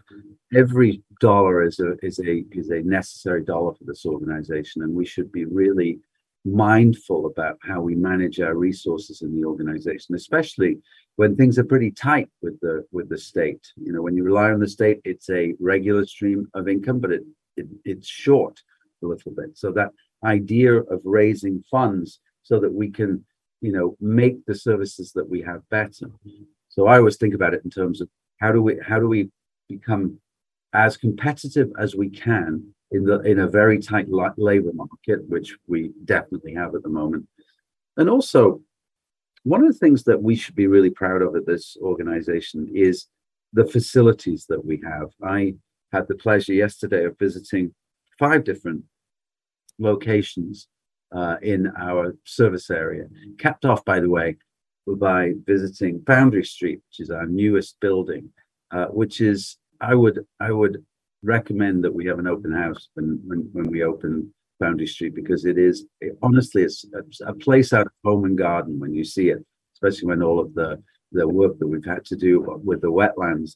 every 0.56 1.04
dollar 1.22 1.64
is 1.64 1.80
a 1.80 1.94
is 2.04 2.20
a 2.20 2.44
is 2.52 2.72
a 2.72 2.82
necessary 2.82 3.44
dollar 3.44 3.74
for 3.74 3.84
this 3.84 4.06
organization, 4.06 4.82
and 4.82 4.94
we 4.94 5.06
should 5.06 5.32
be 5.32 5.46
really 5.46 6.00
mindful 6.48 7.28
about 7.28 7.58
how 7.62 7.82
we 7.82 7.96
manage 7.96 8.40
our 8.40 8.56
resources 8.56 9.22
in 9.22 9.36
the 9.36 9.46
organization, 9.46 10.16
especially 10.16 10.78
when 11.16 11.36
things 11.36 11.60
are 11.60 11.64
pretty 11.64 11.92
tight 11.92 12.30
with 12.42 12.60
the 12.62 12.86
with 12.92 13.10
the 13.10 13.18
state. 13.18 13.66
You 13.76 13.92
know, 13.92 14.02
when 14.02 14.16
you 14.16 14.24
rely 14.24 14.52
on 14.52 14.60
the 14.60 14.68
state, 14.68 15.02
it's 15.04 15.30
a 15.30 15.54
regular 15.60 16.06
stream 16.06 16.48
of 16.54 16.68
income, 16.68 17.00
but 17.00 17.12
it, 17.12 17.24
it 17.58 17.68
it's 17.86 18.08
short 18.08 18.62
a 19.04 19.08
little 19.08 19.32
bit. 19.32 19.58
So 19.58 19.72
that 19.74 19.92
idea 20.24 20.74
of 20.74 21.02
raising 21.04 21.64
funds 21.70 22.20
so 22.44 22.60
that 22.60 22.74
we 22.74 22.90
can, 22.90 23.24
you 23.62 23.72
know, 23.72 23.96
make 24.00 24.46
the 24.46 24.56
services 24.56 25.12
that 25.14 25.30
we 25.30 25.42
have 25.42 25.68
better. 25.70 26.10
So 26.70 26.88
I 26.88 26.98
always 26.98 27.18
think 27.18 27.34
about 27.34 27.54
it 27.54 27.62
in 27.64 27.70
terms 27.70 28.02
of 28.02 28.10
how 28.40 28.52
do 28.52 28.62
we 28.62 28.80
how 28.86 29.00
do 29.00 29.08
we 29.08 29.30
become 29.68 30.20
as 30.74 30.98
competitive 30.98 31.72
as 31.80 31.96
we 31.96 32.10
can 32.10 32.74
in 32.92 33.04
the 33.04 33.20
in 33.22 33.40
a 33.40 33.48
very 33.48 33.80
tight 33.80 34.08
labor 34.10 34.72
market, 34.74 35.28
which 35.28 35.56
we 35.68 35.92
definitely 36.06 36.54
have 36.54 36.76
at 36.76 36.84
the 36.84 36.90
moment. 36.90 37.28
And 37.98 38.10
also, 38.10 38.62
one 39.44 39.64
of 39.64 39.68
the 39.68 39.80
things 39.80 40.04
that 40.04 40.22
we 40.22 40.36
should 40.36 40.56
be 40.56 40.68
really 40.68 40.90
proud 40.90 41.22
of 41.22 41.36
at 41.36 41.46
this 41.46 41.78
organization 41.82 42.70
is 42.74 43.08
the 43.54 43.66
facilities 43.66 44.46
that 44.50 44.64
we 44.64 44.82
have. 44.86 45.10
I 45.24 45.56
had 45.92 46.08
the 46.08 46.16
pleasure 46.16 46.54
yesterday 46.54 47.06
of 47.06 47.18
visiting 47.18 47.74
five 48.20 48.44
different 48.44 48.84
locations 49.80 50.68
uh, 51.16 51.38
in 51.42 51.72
our 51.80 52.16
service 52.26 52.70
area, 52.70 53.06
capped 53.38 53.66
off, 53.66 53.86
by 53.86 54.00
the 54.00 54.10
way, 54.10 54.36
by 54.86 55.34
visiting 55.46 56.02
Foundry 56.08 56.44
Street, 56.44 56.82
which 56.90 57.00
is 57.00 57.10
our 57.10 57.26
newest 57.26 57.80
building, 57.80 58.30
uh, 58.72 58.88
which 58.88 59.22
is 59.22 59.58
I 59.80 59.96
would 59.96 60.26
I 60.40 60.52
would 60.52 60.86
recommend 61.28 61.84
that 61.84 61.94
we 61.94 62.06
have 62.06 62.20
an 62.20 62.28
open 62.28 62.52
house 62.52 62.90
when 62.96 63.22
when, 63.28 63.50
when 63.52 63.70
we 63.70 63.84
open 63.84 64.34
Foundry 64.60 64.88
Street 64.88 65.14
because 65.14 65.46
it 65.46 65.58
is 65.58 65.86
it, 66.02 66.18
honestly 66.24 66.64
it's 66.64 66.86
a, 66.94 67.30
a, 67.30 67.34
place 67.34 67.74
out 67.74 67.86
of 67.86 67.92
home 68.04 68.26
and 68.26 68.38
garden 68.38 68.80
when 68.80 68.94
you 68.94 69.04
see 69.04 69.30
it, 69.30 69.46
especially 69.76 70.08
when 70.08 70.24
all 70.24 70.40
of 70.40 70.54
the 70.56 70.82
the 71.12 71.28
work 71.28 71.60
that 71.60 71.68
we've 71.68 71.86
had 71.86 72.06
to 72.06 72.16
do 72.16 72.60
with 72.64 72.82
the 72.82 72.92
wetlands. 72.92 73.56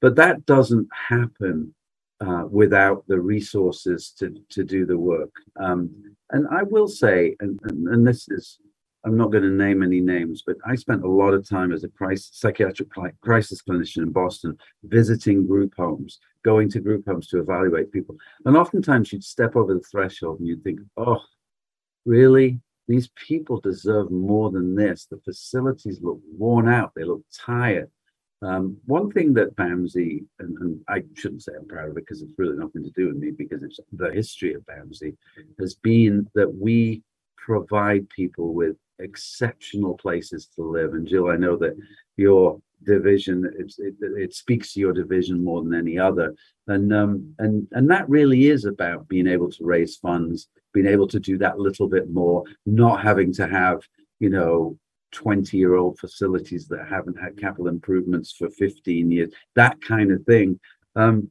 But 0.00 0.16
that 0.16 0.44
doesn't 0.46 0.88
happen 1.08 1.74
uh, 2.20 2.44
without 2.50 3.04
the 3.06 3.20
resources 3.20 4.12
to 4.18 4.34
to 4.50 4.64
do 4.64 4.86
the 4.86 4.98
work. 4.98 5.32
Um, 5.60 5.90
and 6.32 6.46
I 6.48 6.62
will 6.62 6.88
say, 6.88 7.36
and, 7.40 7.58
and, 7.64 7.88
and 7.88 8.06
this 8.06 8.28
is 8.28 8.58
I'm 9.04 9.16
not 9.16 9.32
going 9.32 9.44
to 9.44 9.50
name 9.50 9.82
any 9.82 10.00
names, 10.00 10.42
but 10.46 10.56
I 10.66 10.74
spent 10.74 11.04
a 11.04 11.08
lot 11.08 11.32
of 11.32 11.48
time 11.48 11.72
as 11.72 11.84
a 11.84 12.16
psychiatric 12.16 12.88
crisis 13.22 13.62
clinician 13.62 14.02
in 14.02 14.12
Boston, 14.12 14.58
visiting 14.84 15.46
group 15.46 15.72
homes, 15.76 16.18
going 16.44 16.70
to 16.70 16.80
group 16.80 17.04
homes 17.06 17.28
to 17.28 17.38
evaluate 17.38 17.92
people. 17.92 18.16
And 18.44 18.56
oftentimes 18.56 19.12
you'd 19.12 19.24
step 19.24 19.56
over 19.56 19.74
the 19.74 19.80
threshold 19.80 20.38
and 20.38 20.48
you'd 20.48 20.64
think, 20.64 20.80
oh, 20.96 21.20
really? 22.04 22.60
These 22.88 23.10
people 23.14 23.60
deserve 23.60 24.10
more 24.10 24.50
than 24.50 24.74
this. 24.74 25.06
The 25.06 25.20
facilities 25.24 26.00
look 26.02 26.20
worn 26.36 26.68
out, 26.68 26.92
they 26.96 27.04
look 27.04 27.22
tired. 27.32 27.90
Um, 28.42 28.78
one 28.86 29.10
thing 29.10 29.34
that 29.34 29.54
BAMSI, 29.54 30.24
and, 30.38 30.58
and, 30.58 30.80
I 30.88 31.02
shouldn't 31.14 31.42
say 31.42 31.52
I'm 31.54 31.68
proud 31.68 31.90
of 31.90 31.96
it 31.98 32.06
because 32.06 32.22
it's 32.22 32.38
really 32.38 32.56
nothing 32.56 32.82
to 32.82 32.90
do 32.96 33.08
with 33.08 33.16
me 33.16 33.32
because 33.32 33.62
it's 33.62 33.78
the 33.92 34.10
history 34.10 34.54
of 34.54 34.64
BAMSI, 34.64 35.14
has 35.58 35.74
been 35.74 36.26
that 36.34 36.52
we 36.52 37.02
provide 37.36 38.08
people 38.08 38.54
with 38.54 38.76
exceptional 38.98 39.94
places 39.94 40.48
to 40.56 40.62
live. 40.62 40.94
And 40.94 41.06
Jill, 41.06 41.28
I 41.28 41.36
know 41.36 41.56
that 41.58 41.76
your 42.16 42.60
division 42.84 43.44
it, 43.58 43.94
it, 44.00 44.34
speaks 44.34 44.72
to 44.72 44.80
your 44.80 44.92
division 44.92 45.44
more 45.44 45.62
than 45.62 45.74
any 45.74 45.98
other, 45.98 46.34
and 46.66 46.92
um, 46.92 47.34
and 47.38 47.66
and 47.72 47.90
that 47.90 48.08
really 48.08 48.46
is 48.46 48.64
about 48.64 49.08
being 49.08 49.26
able 49.26 49.50
to 49.50 49.64
raise 49.64 49.96
funds, 49.96 50.48
being 50.72 50.86
able 50.86 51.08
to 51.08 51.20
do 51.20 51.38
that 51.38 51.58
little 51.58 51.88
bit 51.88 52.10
more, 52.10 52.44
not 52.66 53.02
having 53.02 53.32
to 53.34 53.46
have 53.46 53.80
you 54.18 54.30
know 54.30 54.78
20 55.12 55.56
year 55.56 55.74
old 55.74 55.98
facilities 55.98 56.68
that 56.68 56.86
haven't 56.88 57.20
had 57.20 57.38
capital 57.38 57.68
improvements 57.68 58.32
for 58.32 58.48
15 58.50 59.10
years, 59.10 59.30
that 59.54 59.80
kind 59.82 60.12
of 60.12 60.24
thing. 60.24 60.58
Um, 60.96 61.30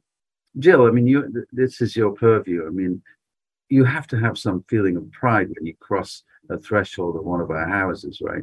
Jill, 0.58 0.86
I 0.86 0.90
mean, 0.90 1.06
you 1.06 1.46
this 1.52 1.80
is 1.80 1.96
your 1.96 2.12
purview. 2.12 2.66
I 2.66 2.70
mean, 2.70 3.02
you 3.68 3.84
have 3.84 4.06
to 4.08 4.18
have 4.18 4.36
some 4.36 4.64
feeling 4.68 4.96
of 4.96 5.10
pride 5.12 5.48
when 5.48 5.66
you 5.66 5.74
cross 5.78 6.24
a 6.50 6.58
threshold 6.58 7.16
of 7.16 7.24
one 7.24 7.40
of 7.40 7.50
our 7.50 7.68
houses, 7.68 8.20
right? 8.20 8.42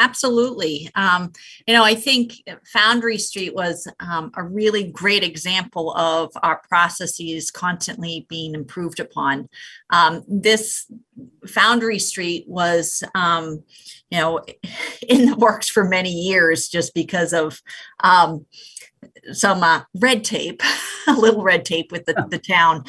Absolutely. 0.00 0.90
Um, 0.94 1.30
you 1.68 1.74
know, 1.74 1.84
I 1.84 1.94
think 1.94 2.32
Foundry 2.72 3.18
Street 3.18 3.54
was 3.54 3.86
um, 4.00 4.32
a 4.34 4.42
really 4.42 4.84
great 4.84 5.22
example 5.22 5.94
of 5.94 6.32
our 6.42 6.62
processes 6.66 7.50
constantly 7.50 8.26
being 8.30 8.54
improved 8.54 8.98
upon. 8.98 9.50
Um, 9.90 10.24
this 10.26 10.90
Foundry 11.48 11.98
Street 11.98 12.46
was, 12.48 13.04
um, 13.14 13.62
you 14.10 14.18
know, 14.18 14.40
in 15.08 15.26
the 15.26 15.36
works 15.36 15.68
for 15.68 15.84
many 15.84 16.10
years 16.10 16.68
just 16.68 16.94
because 16.94 17.34
of 17.34 17.60
um, 18.02 18.46
some 19.32 19.62
uh, 19.62 19.82
red 19.94 20.24
tape, 20.24 20.62
a 21.08 21.12
little 21.12 21.42
red 21.42 21.64
tape 21.64 21.92
with 21.92 22.06
the, 22.06 22.26
the 22.30 22.38
town. 22.38 22.84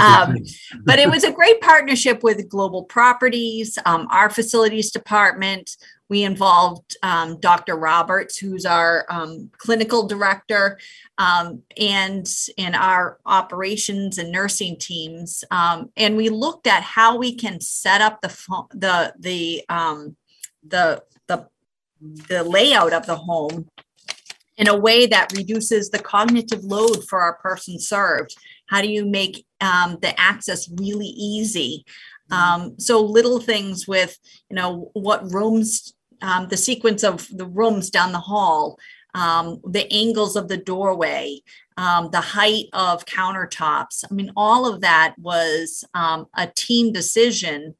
Um, 0.00 0.38
but 0.84 0.98
it 0.98 1.10
was 1.10 1.24
a 1.24 1.32
great 1.32 1.60
partnership 1.60 2.22
with 2.22 2.48
Global 2.48 2.84
Properties, 2.84 3.78
um, 3.84 4.08
our 4.10 4.30
facilities 4.30 4.90
department. 4.90 5.76
We 6.08 6.22
involved 6.22 6.96
um, 7.02 7.38
Dr. 7.40 7.76
Roberts, 7.76 8.36
who's 8.38 8.64
our 8.64 9.06
um, 9.10 9.50
clinical 9.58 10.06
director, 10.06 10.78
um, 11.18 11.62
and 11.76 12.28
in 12.56 12.74
our 12.74 13.18
operations 13.26 14.18
and 14.18 14.30
nursing 14.30 14.78
teams. 14.78 15.44
Um, 15.50 15.90
and 15.96 16.16
we 16.16 16.28
looked 16.28 16.66
at 16.66 16.82
how 16.82 17.16
we 17.16 17.34
can 17.34 17.60
set 17.60 18.00
up 18.00 18.20
the 18.20 18.28
the 18.74 19.14
the 19.18 19.64
the 20.66 21.02
the 21.26 21.48
the 22.28 22.44
layout 22.44 22.92
of 22.92 23.06
the 23.06 23.16
home 23.16 23.68
in 24.56 24.68
a 24.68 24.76
way 24.76 25.06
that 25.06 25.32
reduces 25.36 25.90
the 25.90 25.98
cognitive 25.98 26.64
load 26.64 27.06
for 27.08 27.20
our 27.20 27.34
person 27.38 27.78
served? 27.78 28.36
How 28.66 28.80
do 28.80 28.88
you 28.88 29.04
make 29.04 29.44
um, 29.60 29.98
the 30.00 30.18
access 30.18 30.68
really 30.68 31.06
easy? 31.06 31.84
Um, 32.30 32.78
so 32.78 33.00
little 33.00 33.40
things 33.40 33.86
with, 33.86 34.18
you 34.50 34.56
know, 34.56 34.90
what 34.94 35.32
rooms, 35.32 35.94
um, 36.22 36.48
the 36.48 36.56
sequence 36.56 37.04
of 37.04 37.28
the 37.30 37.46
rooms 37.46 37.90
down 37.90 38.12
the 38.12 38.18
hall, 38.18 38.78
um, 39.14 39.60
the 39.64 39.90
angles 39.92 40.36
of 40.36 40.48
the 40.48 40.56
doorway, 40.56 41.40
um, 41.76 42.10
the 42.10 42.20
height 42.20 42.66
of 42.72 43.04
countertops. 43.04 44.04
I 44.10 44.14
mean, 44.14 44.32
all 44.36 44.66
of 44.66 44.80
that 44.80 45.14
was 45.18 45.84
um, 45.94 46.26
a 46.34 46.46
team 46.46 46.92
decision 46.92 47.74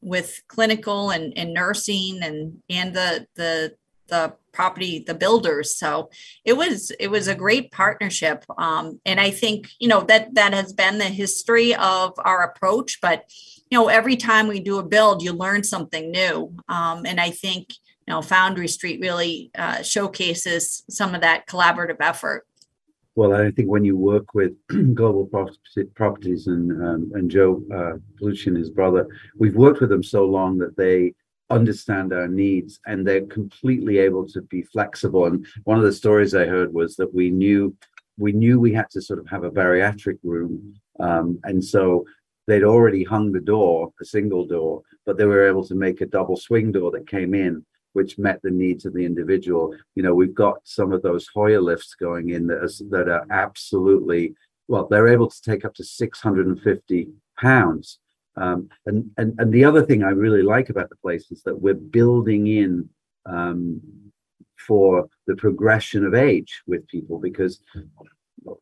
with 0.00 0.42
clinical 0.48 1.10
and, 1.10 1.32
and 1.36 1.52
nursing 1.52 2.20
and 2.22 2.62
and 2.68 2.94
the 2.94 3.26
the 3.34 3.74
the 4.06 4.34
property 4.52 5.04
the 5.06 5.14
builders. 5.14 5.76
So 5.76 6.10
it 6.44 6.54
was 6.54 6.90
it 6.98 7.08
was 7.08 7.28
a 7.28 7.34
great 7.34 7.72
partnership. 7.72 8.44
Um, 8.58 9.00
and 9.04 9.20
i 9.20 9.30
think 9.30 9.70
you 9.78 9.88
know 9.88 10.02
that 10.02 10.34
that 10.34 10.52
has 10.52 10.72
been 10.72 10.98
the 10.98 11.04
history 11.04 11.74
of 11.74 12.12
our 12.24 12.42
approach 12.42 13.00
but 13.00 13.24
you 13.70 13.78
know 13.78 13.88
every 13.88 14.16
time 14.16 14.46
we 14.48 14.60
do 14.60 14.78
a 14.78 14.82
build 14.82 15.22
you 15.22 15.32
learn 15.32 15.64
something 15.64 16.10
new. 16.10 16.54
Um, 16.68 17.06
and 17.06 17.20
i 17.20 17.30
think 17.30 17.74
you 18.06 18.14
know 18.14 18.22
foundry 18.22 18.68
street 18.68 19.00
really 19.00 19.50
uh, 19.56 19.82
showcases 19.82 20.82
some 20.90 21.14
of 21.14 21.20
that 21.20 21.46
collaborative 21.46 21.98
effort. 22.00 22.46
Well, 23.16 23.34
I 23.34 23.50
think 23.50 23.68
when 23.68 23.84
you 23.84 23.96
work 23.96 24.34
with 24.34 24.52
Global 24.94 25.26
Properties 25.94 26.46
and 26.46 26.70
um, 26.82 27.12
and 27.14 27.30
Joe 27.30 27.62
uh, 27.72 27.98
Palucci 28.20 28.56
his 28.56 28.70
brother, 28.70 29.06
we've 29.38 29.56
worked 29.56 29.80
with 29.80 29.90
them 29.90 30.02
so 30.02 30.24
long 30.24 30.58
that 30.58 30.76
they 30.76 31.14
understand 31.50 32.12
our 32.12 32.28
needs 32.28 32.80
and 32.86 33.06
they're 33.06 33.26
completely 33.26 33.98
able 33.98 34.26
to 34.28 34.42
be 34.42 34.62
flexible. 34.62 35.26
And 35.26 35.46
one 35.64 35.78
of 35.78 35.84
the 35.84 35.92
stories 35.92 36.34
i 36.34 36.46
heard 36.46 36.72
was 36.72 36.96
that 36.96 37.12
we 37.14 37.30
knew 37.30 37.76
we 38.18 38.32
knew 38.32 38.60
we 38.60 38.72
had 38.72 38.90
to 38.90 39.00
sort 39.00 39.18
of 39.18 39.26
have 39.28 39.44
a 39.44 39.50
bariatric 39.50 40.18
room 40.22 40.74
um, 41.00 41.38
and 41.44 41.64
so 41.64 42.04
they'd 42.46 42.64
already 42.64 43.02
hung 43.02 43.32
the 43.32 43.40
door 43.40 43.92
a 44.00 44.04
single 44.04 44.46
door 44.46 44.82
but 45.06 45.16
they 45.16 45.24
were 45.24 45.48
able 45.48 45.66
to 45.66 45.74
make 45.74 46.00
a 46.00 46.06
double 46.06 46.36
swing 46.36 46.70
door 46.70 46.90
that 46.90 47.08
came 47.08 47.34
in 47.34 47.64
which 47.92 48.18
met 48.18 48.40
the 48.42 48.50
needs 48.50 48.84
of 48.84 48.94
the 48.94 49.04
individual. 49.04 49.74
You 49.94 50.02
know 50.02 50.14
we've 50.14 50.34
got 50.34 50.58
some 50.64 50.92
of 50.92 51.02
those 51.02 51.28
hoyer 51.34 51.60
lifts 51.60 51.94
going 51.94 52.30
in 52.30 52.46
that 52.46 53.08
are 53.08 53.26
absolutely 53.30 54.34
well 54.68 54.86
they're 54.88 55.08
able 55.08 55.30
to 55.30 55.42
take 55.42 55.64
up 55.64 55.74
to 55.74 55.84
650 55.84 57.08
pounds 57.38 57.98
um, 58.36 58.68
and, 58.86 59.10
and 59.16 59.34
and 59.38 59.52
the 59.52 59.64
other 59.64 59.84
thing 59.84 60.02
I 60.02 60.10
really 60.10 60.42
like 60.42 60.70
about 60.70 60.88
the 60.88 60.96
place 60.96 61.30
is 61.30 61.42
that 61.42 61.60
we're 61.60 61.74
building 61.74 62.46
in 62.46 62.88
um, 63.26 63.80
for 64.66 65.08
the 65.26 65.36
progression 65.36 66.04
of 66.04 66.14
age 66.14 66.62
with 66.66 66.86
people 66.86 67.18
because 67.18 67.60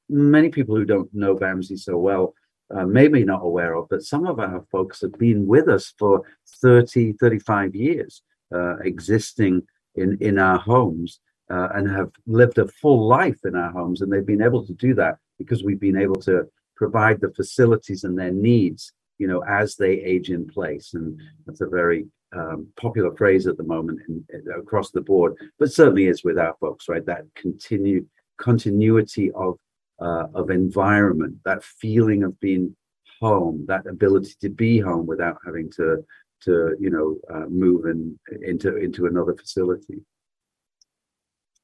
many 0.08 0.48
people 0.48 0.74
who 0.76 0.84
don't 0.84 1.12
know 1.12 1.36
BAMSI 1.36 1.78
so 1.78 1.96
well 1.98 2.34
uh, 2.74 2.84
maybe 2.84 3.24
not 3.24 3.42
aware 3.42 3.74
of, 3.74 3.88
but 3.88 4.02
some 4.02 4.26
of 4.26 4.38
our 4.38 4.64
folks 4.70 5.00
have 5.00 5.12
been 5.18 5.46
with 5.46 5.68
us 5.68 5.94
for 5.98 6.22
30, 6.60 7.14
35 7.14 7.74
years, 7.74 8.22
uh, 8.54 8.76
existing 8.78 9.62
in, 9.94 10.18
in 10.20 10.38
our 10.38 10.58
homes 10.58 11.20
uh, 11.50 11.68
and 11.74 11.90
have 11.90 12.10
lived 12.26 12.58
a 12.58 12.68
full 12.68 13.06
life 13.06 13.38
in 13.44 13.56
our 13.56 13.70
homes. 13.70 14.00
And 14.00 14.12
they've 14.12 14.26
been 14.26 14.42
able 14.42 14.66
to 14.66 14.74
do 14.74 14.94
that 14.94 15.16
because 15.38 15.64
we've 15.64 15.80
been 15.80 15.96
able 15.96 16.20
to 16.22 16.46
provide 16.76 17.20
the 17.20 17.32
facilities 17.34 18.04
and 18.04 18.18
their 18.18 18.32
needs 18.32 18.92
you 19.18 19.26
know, 19.26 19.42
as 19.44 19.76
they 19.76 19.92
age 19.92 20.30
in 20.30 20.46
place. 20.46 20.94
And 20.94 21.20
that's 21.46 21.60
a 21.60 21.66
very 21.66 22.06
um, 22.34 22.68
popular 22.76 23.14
phrase 23.16 23.46
at 23.46 23.56
the 23.56 23.62
moment 23.64 24.00
in, 24.08 24.24
across 24.56 24.90
the 24.90 25.00
board, 25.00 25.34
but 25.58 25.72
certainly 25.72 26.06
is 26.06 26.24
with 26.24 26.38
our 26.38 26.54
folks, 26.60 26.88
right? 26.88 27.04
That 27.06 27.24
continued 27.34 28.06
continuity 28.38 29.30
of 29.32 29.58
uh, 30.00 30.26
of 30.34 30.50
environment, 30.50 31.36
that 31.44 31.64
feeling 31.64 32.22
of 32.22 32.38
being 32.38 32.74
home, 33.20 33.64
that 33.66 33.86
ability 33.86 34.34
to 34.40 34.48
be 34.48 34.78
home 34.78 35.06
without 35.06 35.38
having 35.44 35.70
to 35.72 36.04
to 36.42 36.76
you 36.78 36.90
know 36.90 37.16
uh, 37.34 37.46
move 37.48 37.86
in, 37.86 38.18
into 38.42 38.76
into 38.76 39.06
another 39.06 39.34
facility. 39.34 40.00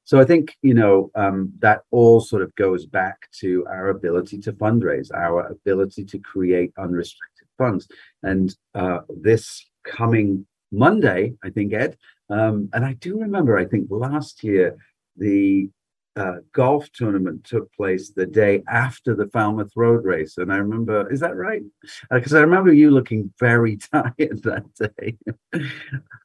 So 0.04 0.20
I 0.20 0.24
think 0.24 0.56
you 0.62 0.74
know 0.74 1.10
um, 1.14 1.52
that 1.60 1.82
all 1.90 2.20
sort 2.20 2.42
of 2.42 2.54
goes 2.56 2.86
back 2.86 3.28
to 3.40 3.66
our 3.68 3.88
ability 3.88 4.38
to 4.38 4.52
fundraise, 4.52 5.08
our 5.14 5.46
ability 5.46 6.04
to 6.06 6.18
create 6.18 6.72
unrestricted 6.78 7.33
funds. 7.56 7.88
And 8.22 8.54
uh, 8.74 9.00
this 9.08 9.64
coming 9.84 10.46
Monday, 10.72 11.34
I 11.44 11.50
think, 11.50 11.72
Ed, 11.72 11.96
um, 12.30 12.68
and 12.72 12.84
I 12.84 12.94
do 12.94 13.20
remember, 13.20 13.56
I 13.56 13.66
think 13.66 13.88
last 13.90 14.42
year, 14.42 14.76
the 15.16 15.68
uh, 16.16 16.36
golf 16.52 16.90
tournament 16.92 17.44
took 17.44 17.72
place 17.74 18.10
the 18.10 18.26
day 18.26 18.62
after 18.68 19.14
the 19.14 19.26
Falmouth 19.28 19.72
Road 19.74 20.04
race. 20.04 20.38
And 20.38 20.52
I 20.52 20.56
remember, 20.56 21.10
is 21.12 21.20
that 21.20 21.36
right? 21.36 21.62
Because 22.10 22.34
uh, 22.34 22.38
I 22.38 22.40
remember 22.42 22.72
you 22.72 22.90
looking 22.90 23.32
very 23.38 23.76
tired 23.92 24.42
that 24.42 24.64
day. 24.96 25.16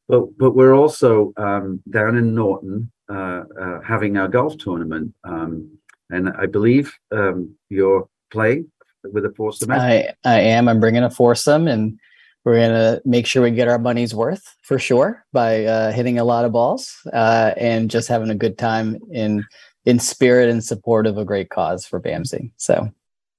but 0.08 0.38
but 0.38 0.52
we're 0.52 0.76
also 0.76 1.34
um, 1.38 1.82
down 1.90 2.18
in 2.18 2.36
Norton 2.36 2.92
uh, 3.10 3.44
uh, 3.60 3.82
having 3.82 4.18
our 4.18 4.28
golf 4.28 4.58
tournament. 4.58 5.14
Um, 5.24 5.78
and 6.12 6.30
I 6.30 6.46
believe 6.46 6.94
um, 7.12 7.56
you're 7.70 8.08
playing 8.32 8.72
with 9.04 9.26
a 9.26 9.34
foursome? 9.36 9.72
I, 9.72 10.14
I 10.24 10.40
am. 10.42 10.68
I'm 10.68 10.80
bringing 10.80 11.04
a 11.04 11.10
foursome 11.10 11.68
and 11.68 12.00
we're 12.46 12.56
going 12.56 12.72
to 12.72 13.02
make 13.06 13.26
sure 13.26 13.44
we 13.44 13.52
get 13.52 13.68
our 13.68 13.80
money's 13.80 14.16
worth 14.16 14.56
for 14.64 14.80
sure 14.80 15.26
by 15.34 15.66
uh, 15.66 15.92
hitting 15.92 16.20
a 16.20 16.24
lot 16.24 16.46
of 16.46 16.52
balls 16.52 16.96
uh, 17.12 17.54
and 17.58 17.92
just 17.92 18.08
having 18.08 18.30
a 18.30 18.36
good 18.36 18.58
time 18.58 19.00
in 19.12 19.46
in 19.86 19.98
spirit 19.98 20.50
and 20.50 20.64
support 20.64 21.08
of 21.08 21.18
a 21.18 21.26
great 21.26 21.50
cause 21.50 21.86
for 21.86 22.00
BAMSI. 22.00 22.52
So 22.58 22.92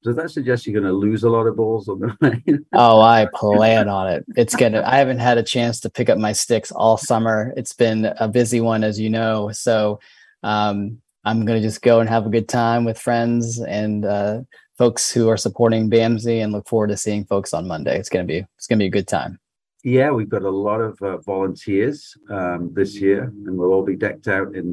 does 0.03 0.17
that 0.17 0.31
suggest 0.31 0.67
you're 0.67 0.81
going 0.81 0.91
to 0.91 0.99
lose 0.99 1.25
a 1.25 1.29
lot 1.29 1.47
of 1.47 1.57
balls 1.57 1.89
on 1.89 2.01
the 2.01 2.17
way? 2.21 2.59
oh, 2.73 3.01
I 3.01 3.29
plan 3.35 3.89
on 3.89 4.09
it. 4.09 4.25
It's 4.37 4.57
gonna. 4.57 4.83
I 4.85 4.97
haven't 4.97 5.19
had 5.19 5.39
a 5.39 5.43
chance 5.43 5.81
to 5.81 5.91
pick 5.91 6.09
up 6.09 6.19
my 6.19 6.33
sticks 6.33 6.73
all 6.73 6.97
summer. 6.97 7.53
It's 7.57 7.75
been 7.75 8.07
a 8.19 8.27
busy 8.27 8.61
one, 8.61 8.83
as 8.83 8.99
you 8.99 9.11
know. 9.11 9.51
So 9.53 10.01
um, 10.43 11.03
I'm 11.25 11.45
going 11.45 11.61
to 11.61 11.67
just 11.67 11.83
go 11.83 12.01
and 12.01 12.09
have 12.09 12.27
a 12.27 12.31
good 12.31 12.49
time 12.49 12.85
with 12.85 12.99
friends 12.99 13.61
and 13.61 14.05
uh, 14.07 14.41
folks 14.81 15.13
who 15.13 15.29
are 15.29 15.37
supporting 15.37 15.91
BAMSI 15.91 16.43
and 16.43 16.55
look 16.55 16.67
forward 16.67 16.89
to 16.89 16.97
seeing 16.97 17.27
folks 17.27 17.53
on 17.53 17.69
Monday. 17.69 17.99
It's 17.99 18.09
going 18.09 18.27
to 18.27 18.33
be 18.33 18.47
it's 18.57 18.67
going 18.67 18.79
to 18.79 18.83
be 18.83 18.87
a 18.87 18.99
good 18.99 19.07
time. 19.07 19.39
yeah, 19.85 20.11
we've 20.11 20.31
got 20.37 20.43
a 20.43 20.57
lot 20.69 20.81
of 20.81 21.01
uh, 21.03 21.19
volunteers 21.19 22.17
um, 22.31 22.71
this 22.73 22.99
year, 22.99 23.25
and 23.25 23.59
we'll 23.59 23.75
all 23.75 23.85
be 23.85 23.97
decked 23.97 24.27
out 24.27 24.55
in, 24.55 24.65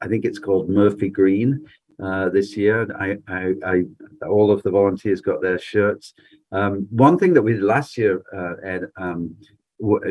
I 0.00 0.06
think 0.06 0.24
it's 0.24 0.38
called 0.38 0.68
Murphy 0.68 1.08
Green 1.08 1.66
uh, 2.02 2.28
this 2.28 2.56
year. 2.56 2.86
I, 3.04 3.08
I, 3.26 3.54
I, 3.72 4.26
all 4.26 4.52
of 4.52 4.62
the 4.62 4.70
volunteers 4.70 5.20
got 5.20 5.42
their 5.42 5.58
shirts. 5.58 6.14
Um, 6.52 6.86
one 6.90 7.18
thing 7.18 7.34
that 7.34 7.42
we 7.42 7.54
did 7.54 7.62
last 7.62 7.98
year, 7.98 8.22
uh, 8.36 8.54
Ed, 8.64 8.82
um, 8.96 9.34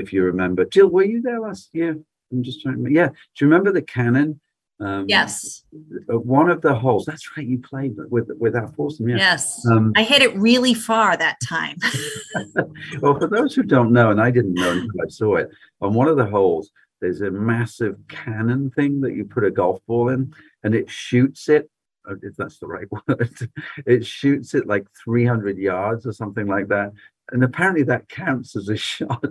if 0.04 0.12
you 0.14 0.24
remember, 0.24 0.66
Jill, 0.66 0.90
were 0.90 1.04
you 1.14 1.22
there 1.22 1.40
last 1.40 1.70
year? 1.74 1.98
I'm 2.32 2.44
just 2.44 2.62
trying 2.62 2.84
to, 2.84 2.92
yeah. 2.92 3.10
Do 3.10 3.38
you 3.40 3.48
remember 3.48 3.72
the 3.72 3.82
cannon? 3.82 4.42
Um, 4.80 5.06
yes. 5.08 5.64
Uh, 6.10 6.20
one 6.20 6.50
of 6.50 6.62
the 6.62 6.74
holes. 6.74 7.06
That's 7.06 7.36
right. 7.36 7.46
You 7.46 7.60
played 7.60 7.96
with 8.10 8.30
with 8.38 8.56
our 8.56 8.68
foursome. 8.68 9.10
Yeah. 9.10 9.18
Yes. 9.18 9.66
Um, 9.66 9.92
I 9.96 10.04
hit 10.04 10.22
it 10.22 10.36
really 10.38 10.74
far 10.74 11.18
that 11.18 11.38
time. 11.42 11.78
well, 13.02 13.18
for 13.18 13.28
those 13.28 13.56
who 13.56 13.64
don't 13.64 13.92
know, 13.92 14.12
and 14.12 14.22
I 14.22 14.30
didn't 14.30 14.54
know 14.54 14.72
until 14.72 15.02
I 15.02 15.10
saw 15.10 15.36
it, 15.38 15.50
on 15.82 15.94
one 15.94 16.08
of 16.08 16.18
the 16.18 16.26
holes, 16.26 16.72
there's 17.02 17.22
a 17.22 17.32
massive 17.32 17.98
cannon 18.08 18.72
thing 18.72 19.02
that 19.02 19.14
you 19.14 19.26
put 19.26 19.44
a 19.44 19.52
golf 19.52 19.80
ball 19.88 20.10
in, 20.10 20.34
and 20.64 20.76
it 20.76 20.90
shoots 20.90 21.50
it. 21.50 21.70
Uh, 22.10 22.16
if 22.22 22.36
that's 22.36 22.60
the 22.60 22.68
right 22.68 22.88
word, 23.08 23.50
it 23.86 24.06
shoots 24.06 24.54
it 24.54 24.68
like 24.68 24.88
300 25.04 25.58
yards 25.58 26.06
or 26.06 26.14
something 26.14 26.48
like 26.48 26.68
that 26.68 26.94
and 27.32 27.44
apparently 27.44 27.84
that 27.84 28.10
counts 28.10 28.56
as 28.56 28.70
a 28.70 28.78
shot. 28.92 29.24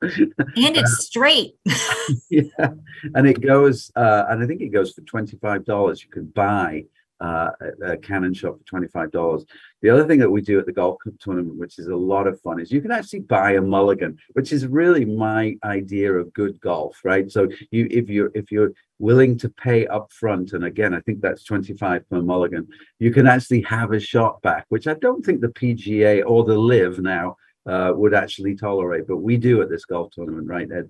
and 0.00 0.34
it's 0.56 0.92
uh, 0.92 1.02
straight. 1.02 1.54
yeah, 2.30 2.68
and 3.14 3.26
it 3.26 3.40
goes, 3.40 3.90
uh, 3.96 4.24
and 4.28 4.42
I 4.42 4.46
think 4.46 4.60
it 4.60 4.68
goes 4.68 4.92
for 4.92 5.02
twenty 5.02 5.36
five 5.38 5.64
dollars. 5.64 6.02
You 6.02 6.10
can 6.10 6.26
buy 6.26 6.84
uh, 7.22 7.50
a, 7.84 7.96
cannon 7.96 8.34
shot 8.34 8.58
for 8.58 8.64
twenty 8.64 8.88
five 8.88 9.10
dollars. 9.12 9.44
The 9.80 9.90
other 9.90 10.06
thing 10.06 10.18
that 10.18 10.30
we 10.30 10.42
do 10.42 10.58
at 10.58 10.66
the 10.66 10.72
golf 10.72 10.98
tournament, 11.20 11.56
which 11.56 11.78
is 11.78 11.86
a 11.86 11.96
lot 11.96 12.26
of 12.26 12.40
fun, 12.40 12.60
is 12.60 12.72
you 12.72 12.80
can 12.80 12.90
actually 12.90 13.20
buy 13.20 13.52
a 13.52 13.60
mulligan, 13.60 14.18
which 14.32 14.52
is 14.52 14.66
really 14.66 15.04
my 15.04 15.56
idea 15.64 16.12
of 16.12 16.32
good 16.32 16.60
golf, 16.60 16.98
right? 17.04 17.30
So 17.30 17.48
you, 17.70 17.86
if 17.90 18.08
you're 18.08 18.30
if 18.34 18.50
you're 18.50 18.72
willing 18.98 19.38
to 19.38 19.48
pay 19.48 19.86
up 19.86 20.12
front, 20.12 20.52
and 20.52 20.64
again, 20.64 20.94
I 20.94 21.00
think 21.00 21.20
that's 21.20 21.44
twenty 21.44 21.74
five 21.74 22.08
per 22.10 22.20
mulligan, 22.20 22.66
you 22.98 23.12
can 23.12 23.26
actually 23.26 23.62
have 23.62 23.92
a 23.92 24.00
shot 24.00 24.42
back, 24.42 24.66
which 24.68 24.88
I 24.88 24.94
don't 24.94 25.24
think 25.24 25.40
the 25.40 25.48
PGA 25.48 26.24
or 26.26 26.44
the 26.44 26.58
LIV 26.58 26.98
now 26.98 27.36
uh, 27.66 27.92
would 27.94 28.14
actually 28.14 28.56
tolerate, 28.56 29.06
but 29.06 29.18
we 29.18 29.36
do 29.36 29.62
at 29.62 29.70
this 29.70 29.84
golf 29.84 30.10
tournament, 30.12 30.48
right, 30.48 30.68
Ed? 30.70 30.88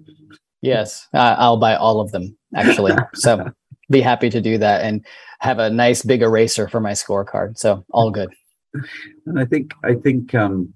Yes, 0.63 1.09
uh, 1.13 1.37
I'll 1.39 1.57
buy 1.59 1.75
all 1.75 2.01
of 2.01 2.13
them 2.13 2.37
actually. 2.55 2.95
so 3.15 3.51
be 3.93 4.01
happy 4.01 4.31
to 4.31 4.41
do 4.41 4.59
that 4.59 4.83
and 4.83 5.05
have 5.39 5.59
a 5.59 5.71
nice 5.71 6.03
big 6.03 6.23
eraser 6.23 6.69
for 6.69 6.81
my 6.81 6.93
scorecard. 6.93 7.59
So 7.59 7.85
all 7.91 8.11
good. 8.11 8.31
And 9.27 9.39
I 9.39 9.45
think 9.45 9.73
I 9.85 9.95
think 9.95 10.35
um, 10.35 10.73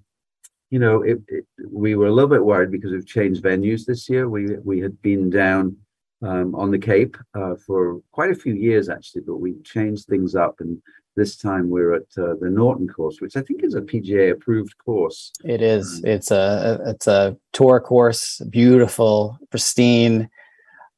you 0.70 0.78
know 0.78 1.02
it, 1.02 1.18
it, 1.28 1.44
we 1.68 1.94
were 1.94 2.06
a 2.06 2.12
little 2.12 2.30
bit 2.30 2.44
worried 2.44 2.70
because 2.70 2.92
we've 2.92 3.06
changed 3.06 3.42
venues 3.42 3.84
this 3.84 4.08
year. 4.08 4.28
We 4.28 4.56
we 4.62 4.80
had 4.80 5.00
been 5.02 5.30
down 5.30 5.76
um, 6.22 6.54
on 6.54 6.70
the 6.70 6.78
Cape 6.78 7.16
uh, 7.34 7.54
for 7.66 8.00
quite 8.12 8.30
a 8.30 8.34
few 8.34 8.54
years 8.54 8.88
actually, 8.88 9.22
but 9.22 9.36
we 9.36 9.54
changed 9.64 10.06
things 10.06 10.34
up 10.34 10.60
and 10.60 10.80
this 11.16 11.36
time 11.36 11.70
we're 11.70 11.94
at 11.94 12.06
uh, 12.18 12.34
the 12.40 12.50
Norton 12.50 12.86
course, 12.86 13.20
which 13.20 13.36
I 13.36 13.40
think 13.40 13.64
is 13.64 13.74
a 13.74 13.80
PGA 13.80 14.32
approved 14.32 14.76
course. 14.76 15.32
It 15.44 15.62
is. 15.62 16.02
Um, 16.04 16.10
it's 16.10 16.30
a 16.30 16.80
it's 16.86 17.06
a 17.06 17.36
tour 17.52 17.80
course, 17.80 18.40
beautiful, 18.50 19.38
pristine. 19.50 20.28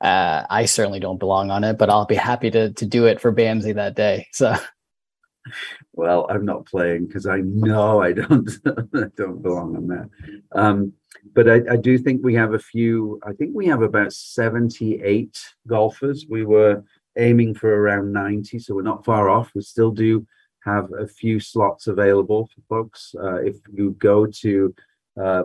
Uh, 0.00 0.44
I 0.48 0.66
certainly 0.66 1.00
don't 1.00 1.18
belong 1.18 1.50
on 1.50 1.64
it, 1.64 1.78
but 1.78 1.90
I'll 1.90 2.06
be 2.06 2.14
happy 2.14 2.50
to 2.50 2.72
to 2.72 2.86
do 2.86 3.06
it 3.06 3.20
for 3.20 3.32
BAMSI 3.32 3.74
that 3.74 3.96
day. 3.96 4.26
So. 4.32 4.54
Well, 5.94 6.26
I'm 6.28 6.44
not 6.44 6.66
playing 6.66 7.06
because 7.06 7.26
I 7.26 7.38
know 7.38 8.02
I 8.02 8.12
don't 8.12 8.50
I 8.66 9.06
don't 9.16 9.42
belong 9.42 9.76
on 9.76 9.86
that. 9.88 10.10
Um, 10.52 10.92
but 11.34 11.48
I, 11.48 11.60
I, 11.72 11.76
do 11.76 11.98
think 11.98 12.22
we 12.22 12.34
have 12.34 12.54
a 12.54 12.58
few. 12.58 13.18
I 13.26 13.32
think 13.32 13.52
we 13.54 13.66
have 13.66 13.82
about 13.82 14.12
78 14.12 15.38
golfers. 15.66 16.26
We 16.28 16.44
were 16.44 16.84
aiming 17.18 17.54
for 17.54 17.74
around 17.74 18.12
90, 18.12 18.58
so 18.58 18.74
we're 18.74 18.82
not 18.82 19.04
far 19.04 19.28
off. 19.28 19.52
We 19.54 19.62
still 19.62 19.90
do 19.90 20.26
have 20.64 20.92
a 20.92 21.06
few 21.06 21.40
slots 21.40 21.86
available 21.86 22.48
for 22.54 22.60
folks. 22.68 23.14
Uh, 23.20 23.36
if 23.36 23.56
you 23.72 23.92
go 23.98 24.26
to 24.26 24.74
uh, 25.20 25.42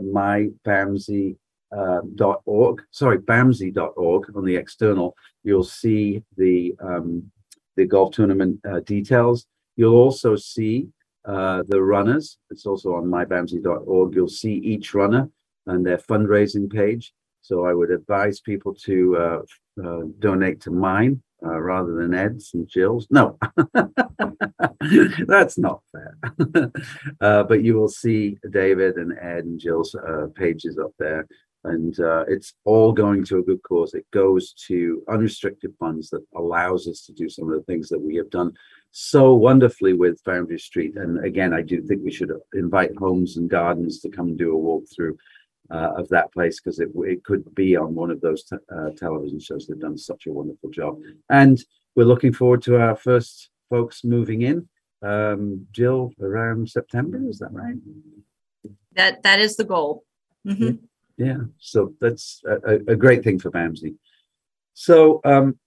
mybamsi.org, 1.74 2.80
uh, 2.80 2.84
sorry, 2.92 3.20
bamsi.org 3.20 4.36
on 4.36 4.46
the 4.46 4.56
external, 4.56 5.16
you'll 5.44 5.64
see 5.64 6.24
the 6.38 6.76
um, 6.80 7.32
the 7.76 7.86
golf 7.86 8.14
tournament 8.14 8.60
uh, 8.70 8.80
details. 8.82 9.46
You'll 9.76 9.96
also 9.96 10.36
see 10.36 10.88
uh, 11.26 11.64
the 11.68 11.82
runners. 11.82 12.38
It's 12.52 12.66
also 12.66 12.96
on 12.96 13.06
mybamsi.org. 13.06 14.16
You'll 14.16 14.28
see 14.28 14.54
each 14.54 14.94
runner 14.94 15.30
and 15.66 15.86
their 15.86 15.98
fundraising 15.98 16.72
page. 16.72 17.14
So 17.42 17.66
I 17.66 17.74
would 17.74 17.92
advise 17.92 18.40
people 18.40 18.74
to 18.86 19.18
uh, 19.18 19.40
uh, 19.84 20.04
donate 20.20 20.62
to 20.62 20.72
mine 20.72 21.22
uh, 21.44 21.60
rather 21.60 21.94
than 21.96 22.14
Ed's 22.14 22.54
and 22.54 22.68
Jill's. 22.68 23.08
No, 23.10 23.38
that's 25.28 25.58
not 25.58 25.82
fair. 25.92 26.18
uh, 27.22 27.44
but 27.44 27.64
you 27.64 27.76
will 27.76 27.90
see 27.90 28.38
David 28.50 28.96
and 28.96 29.18
Ed 29.20 29.46
and 29.46 29.60
Jill's 29.60 29.96
pages 30.36 30.78
up 30.78 30.92
there. 31.00 31.28
And 31.66 31.98
uh, 32.00 32.26
it's 32.28 32.54
all 32.66 32.92
going 32.92 33.24
to 33.26 33.38
a 33.38 33.44
good 33.44 33.64
cause. 33.64 33.94
It 33.94 34.10
goes 34.12 34.54
to 34.68 35.02
unrestricted 35.10 35.74
funds 35.80 36.10
that 36.10 36.26
allows 36.36 36.88
us 36.88 37.06
to 37.06 37.14
do 37.14 37.30
some 37.30 37.50
of 37.50 37.56
the 37.56 37.64
things 37.64 37.88
that 37.90 38.00
we 38.00 38.16
have 38.16 38.30
done 38.30 38.54
so 38.92 39.34
wonderfully 39.34 39.94
with 39.94 40.22
Foundry 40.26 40.60
Street. 40.60 40.96
And 40.98 41.24
again, 41.24 41.54
I 41.54 41.62
do 41.62 41.82
think 41.82 42.02
we 42.04 42.12
should 42.12 42.32
invite 42.54 42.96
Homes 42.98 43.38
and 43.38 43.50
Gardens 43.50 44.00
to 44.02 44.10
come 44.10 44.28
and 44.30 44.38
do 44.38 44.56
a 44.56 44.62
walkthrough 44.62 45.16
uh, 45.72 45.94
of 45.98 46.10
that 46.10 46.32
place 46.34 46.60
because 46.60 46.80
it, 46.80 46.90
it 46.96 47.24
could 47.24 47.56
be 47.56 47.76
on 47.76 47.96
one 47.96 48.12
of 48.12 48.22
those 48.22 48.44
te- 48.44 48.58
uh, 48.74 48.90
television 48.98 49.40
shows. 49.40 49.66
They've 49.66 49.80
done 49.80 49.98
such 49.98 50.28
a 50.28 50.32
wonderful 50.32 50.70
job. 50.70 51.00
And 51.30 51.60
we're 51.96 52.04
looking 52.04 52.34
forward 52.34 52.62
to 52.64 52.80
our 52.80 52.96
first 52.96 53.50
folks 53.70 54.04
moving 54.04 54.42
in. 54.42 54.68
Um, 55.02 55.68
Jill, 55.72 56.12
around 56.22 56.70
September, 56.70 57.20
is 57.28 57.40
that 57.40 57.52
right? 57.52 57.76
That 58.96 59.24
that 59.24 59.40
is 59.40 59.56
the 59.58 59.66
goal. 59.66 60.04
Mm-hmm. 60.48 60.86
Yeah, 61.18 61.38
so 61.60 61.94
that's 62.02 62.42
a, 62.46 62.80
a, 62.88 62.96
great 62.96 63.24
thing 63.24 63.38
for 63.38 63.52
BAMSI. 63.52 63.96
So 64.74 65.22
um, 65.24 65.60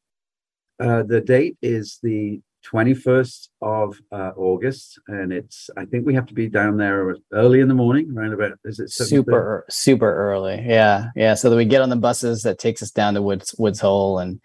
uh, 0.80 1.04
the 1.04 1.20
date 1.20 1.56
is 1.62 2.00
the 2.02 2.40
21st 2.66 3.48
of 3.62 4.00
uh, 4.10 4.32
August, 4.36 4.98
and 5.08 5.32
it's 5.32 5.70
I 5.76 5.84
think 5.84 6.04
we 6.04 6.14
have 6.14 6.26
to 6.26 6.34
be 6.34 6.48
down 6.48 6.76
there 6.76 7.16
early 7.32 7.60
in 7.60 7.68
the 7.68 7.74
morning, 7.74 8.12
around 8.16 8.32
about 8.32 8.58
is 8.64 8.80
it 8.80 8.90
super 8.90 9.64
super 9.70 10.12
early? 10.12 10.64
Yeah, 10.66 11.06
yeah. 11.14 11.34
So 11.34 11.48
that 11.50 11.56
we 11.56 11.64
get 11.64 11.82
on 11.82 11.90
the 11.90 11.96
buses 11.96 12.42
that 12.42 12.58
takes 12.58 12.82
us 12.82 12.90
down 12.90 13.14
to 13.14 13.22
Woods 13.22 13.54
Woods 13.58 13.80
Hole, 13.80 14.18
and 14.18 14.40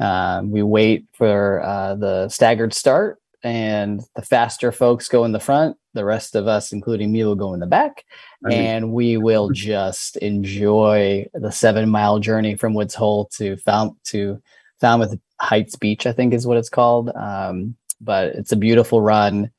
um, 0.00 0.50
we 0.50 0.62
wait 0.62 1.06
for 1.12 1.62
uh, 1.62 1.94
the 1.94 2.28
staggered 2.28 2.74
start, 2.74 3.18
and 3.44 4.00
the 4.16 4.22
faster 4.22 4.72
folks 4.72 5.08
go 5.08 5.24
in 5.24 5.32
the 5.32 5.40
front. 5.40 5.76
The 5.92 6.04
rest 6.04 6.36
of 6.36 6.46
us, 6.46 6.72
including 6.72 7.10
me, 7.10 7.24
will 7.24 7.34
go 7.34 7.52
in 7.52 7.60
the 7.60 7.66
back, 7.66 8.04
I 8.44 8.48
mean, 8.48 8.58
and 8.58 8.92
we 8.92 9.16
will 9.16 9.50
just 9.54 10.16
enjoy 10.18 11.26
the 11.34 11.50
seven 11.50 11.88
mile 11.90 12.18
journey 12.20 12.54
from 12.54 12.74
Woods 12.74 12.94
Hole 12.94 13.28
to 13.36 13.56
to 14.04 14.42
Falmouth 14.80 15.18
Heights 15.40 15.76
Beach, 15.76 16.06
I 16.06 16.12
think 16.12 16.32
is 16.32 16.46
what 16.46 16.56
it's 16.56 16.68
called. 16.68 17.10
Um, 17.14 17.76
but 18.00 18.28
it's 18.28 18.52
a 18.52 18.56
beautiful 18.56 19.00
run. 19.00 19.50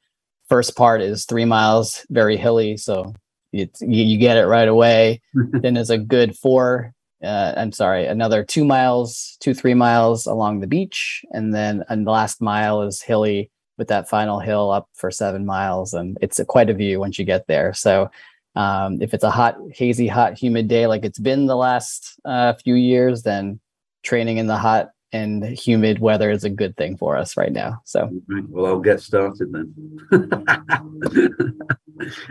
First 0.50 0.76
part 0.76 1.02
is 1.02 1.26
three 1.26 1.46
miles, 1.46 2.06
very 2.10 2.38
hilly, 2.38 2.78
so 2.78 3.14
it's 3.54 3.82
you, 3.82 4.04
you 4.04 4.18
get 4.18 4.38
it 4.38 4.48
right 4.48 4.68
away. 4.68 5.22
then 5.34 5.76
there's 5.76 5.90
a 5.90 5.98
good 5.98 6.36
four. 6.36 6.94
Uh, 7.24 7.54
I'm 7.56 7.72
sorry, 7.72 8.08
another 8.08 8.44
two 8.44 8.66
miles, 8.66 9.38
two 9.40 9.54
three 9.54 9.76
miles 9.76 10.26
along 10.26 10.60
the 10.60 10.68
beach, 10.68 11.24
and 11.32 11.54
then 11.54 11.84
and 11.90 12.06
the 12.06 12.12
last 12.12 12.42
mile 12.42 12.82
is 12.82 13.02
hilly 13.02 13.52
with 13.82 13.88
that 13.88 14.08
final 14.08 14.40
hill 14.40 14.70
up 14.70 14.88
for 14.94 15.10
seven 15.10 15.44
miles, 15.44 15.96
and 15.96 16.16
it's 16.22 16.38
a, 16.38 16.46
quite 16.46 16.70
a 16.70 16.74
view 16.76 17.00
once 17.00 17.18
you 17.18 17.26
get 17.26 17.48
there. 17.48 17.74
So 17.74 18.12
um, 18.56 19.02
if 19.02 19.16
it's 19.16 19.24
a 19.24 19.32
hot, 19.32 19.58
hazy, 19.74 20.08
hot, 20.08 20.38
humid 20.38 20.68
day 20.68 20.86
like 20.86 21.04
it's 21.04 21.18
been 21.18 21.48
the 21.48 21.56
last 21.56 22.20
uh, 22.24 22.54
few 22.54 22.76
years, 22.76 23.24
then 23.24 23.60
training 24.04 24.38
in 24.38 24.46
the 24.46 24.56
hot 24.56 24.92
and 25.12 25.44
humid 25.44 25.98
weather 25.98 26.30
is 26.30 26.44
a 26.44 26.50
good 26.50 26.78
thing 26.78 26.96
for 26.96 27.18
us 27.18 27.36
right 27.36 27.52
now. 27.52 27.82
So, 27.84 28.08
well, 28.50 28.68
I'll 28.68 28.80
get 28.80 29.02
started 29.02 29.52
then. 29.52 29.74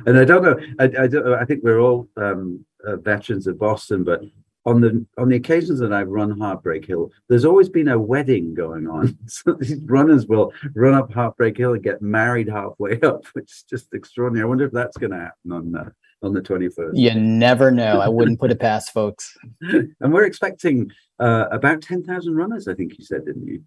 and 0.06 0.16
I 0.16 0.24
don't 0.24 0.44
know. 0.44 0.56
I, 0.78 0.84
I 0.84 1.06
don't. 1.08 1.34
I 1.34 1.44
think 1.44 1.64
we're 1.64 1.80
all 1.80 2.08
um, 2.16 2.64
uh, 2.86 2.94
veterans 2.94 3.48
of 3.48 3.58
Boston, 3.58 4.04
but 4.04 4.20
on 4.66 4.80
the 4.80 5.04
on 5.16 5.28
the 5.28 5.36
occasions 5.36 5.78
that 5.80 5.92
I've 5.92 6.08
run 6.08 6.38
Heartbreak 6.38 6.84
Hill, 6.84 7.10
there's 7.28 7.44
always 7.44 7.68
been 7.68 7.88
a 7.88 7.98
wedding 7.98 8.54
going 8.54 8.86
on. 8.86 9.18
So 9.26 9.54
these 9.54 9.80
runners 9.84 10.26
will 10.26 10.52
run 10.74 10.94
up 10.94 11.12
Heartbreak 11.12 11.56
Hill 11.56 11.74
and 11.74 11.82
get 11.82 12.02
married 12.02 12.48
halfway 12.48 13.00
up, 13.02 13.24
which 13.32 13.50
is 13.50 13.64
just 13.68 13.94
extraordinary. 13.94 14.44
I 14.44 14.48
wonder 14.48 14.66
if 14.66 14.72
that's 14.72 14.96
going 14.96 15.12
to 15.12 15.18
happen 15.18 15.52
on 15.52 15.74
uh, 15.76 15.90
on 16.22 16.34
the 16.34 16.40
21st. 16.40 16.90
You 16.94 17.14
never 17.14 17.70
know. 17.70 18.00
I 18.00 18.08
wouldn't 18.08 18.40
put 18.40 18.50
it 18.50 18.60
past 18.60 18.92
folks. 18.92 19.36
and 19.60 20.12
we're 20.12 20.24
expecting 20.24 20.90
uh, 21.18 21.46
about 21.50 21.80
10,000 21.82 22.34
runners, 22.34 22.68
I 22.68 22.74
think 22.74 22.98
you 22.98 23.04
said, 23.04 23.24
didn't 23.24 23.46
you? 23.46 23.62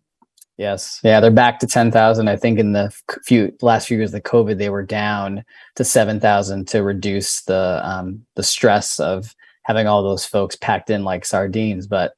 Yes. 0.58 1.00
Yeah, 1.04 1.20
they're 1.20 1.32
back 1.32 1.60
to 1.60 1.68
10,000. 1.68 2.28
I 2.28 2.36
think 2.36 2.60
in 2.60 2.74
the 2.74 2.96
few 3.26 3.56
last 3.62 3.88
few 3.88 3.98
years 3.98 4.14
of 4.14 4.22
the 4.24 4.30
COVID, 4.30 4.60
they 4.60 4.70
were 4.70 4.84
down 4.84 5.44
to 5.76 5.84
7,000 5.84 6.68
to 6.68 6.84
reduce 6.84 7.42
the 7.42 7.82
um, 7.84 8.24
the 8.36 8.44
stress 8.44 9.00
of 9.00 9.36
having 9.64 9.88
all 9.88 10.04
those 10.04 10.26
folks 10.26 10.56
packed 10.56 10.90
in 10.90 11.04
like 11.04 11.26
sardines. 11.26 11.88
But 11.88 12.14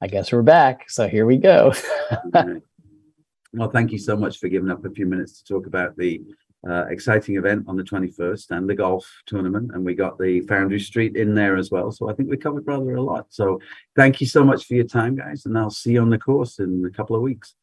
I 0.00 0.08
guess 0.08 0.32
we're 0.32 0.42
back. 0.42 0.90
So 0.90 1.08
here 1.08 1.26
we 1.26 1.36
go. 1.36 1.72
Well, 3.56 3.70
thank 3.70 3.90
you 3.90 3.98
so 3.98 4.16
much 4.16 4.38
for 4.38 4.48
giving 4.48 4.70
up 4.70 4.84
a 4.84 4.90
few 4.90 5.06
minutes 5.06 5.40
to 5.40 5.54
talk 5.54 5.66
about 5.66 5.96
the 5.96 6.22
uh, 6.68 6.84
exciting 6.88 7.36
event 7.36 7.64
on 7.68 7.76
the 7.76 7.82
21st 7.82 8.50
and 8.50 8.68
the 8.68 8.74
golf 8.74 9.10
tournament. 9.24 9.70
And 9.72 9.84
we 9.84 9.94
got 9.94 10.18
the 10.18 10.42
Foundry 10.42 10.80
Street 10.80 11.16
in 11.16 11.34
there 11.34 11.56
as 11.56 11.70
well. 11.70 11.90
So 11.90 12.10
I 12.10 12.12
think 12.12 12.28
we 12.28 12.36
covered 12.36 12.66
rather 12.66 12.96
a 12.96 13.02
lot. 13.02 13.26
So 13.30 13.60
thank 13.94 14.20
you 14.20 14.26
so 14.26 14.44
much 14.44 14.66
for 14.66 14.74
your 14.74 14.84
time, 14.84 15.16
guys. 15.16 15.46
And 15.46 15.56
I'll 15.56 15.70
see 15.70 15.92
you 15.92 16.02
on 16.02 16.10
the 16.10 16.18
course 16.18 16.58
in 16.58 16.84
a 16.84 16.90
couple 16.90 17.16
of 17.16 17.22
weeks. 17.22 17.54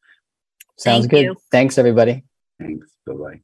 Sounds 0.76 1.02
Thank 1.02 1.10
good. 1.10 1.22
you. 1.22 1.36
Thanks, 1.52 1.78
everybody. 1.78 2.24
Thanks. 2.58 2.88
Bye 3.06 3.12
bye. 3.14 3.40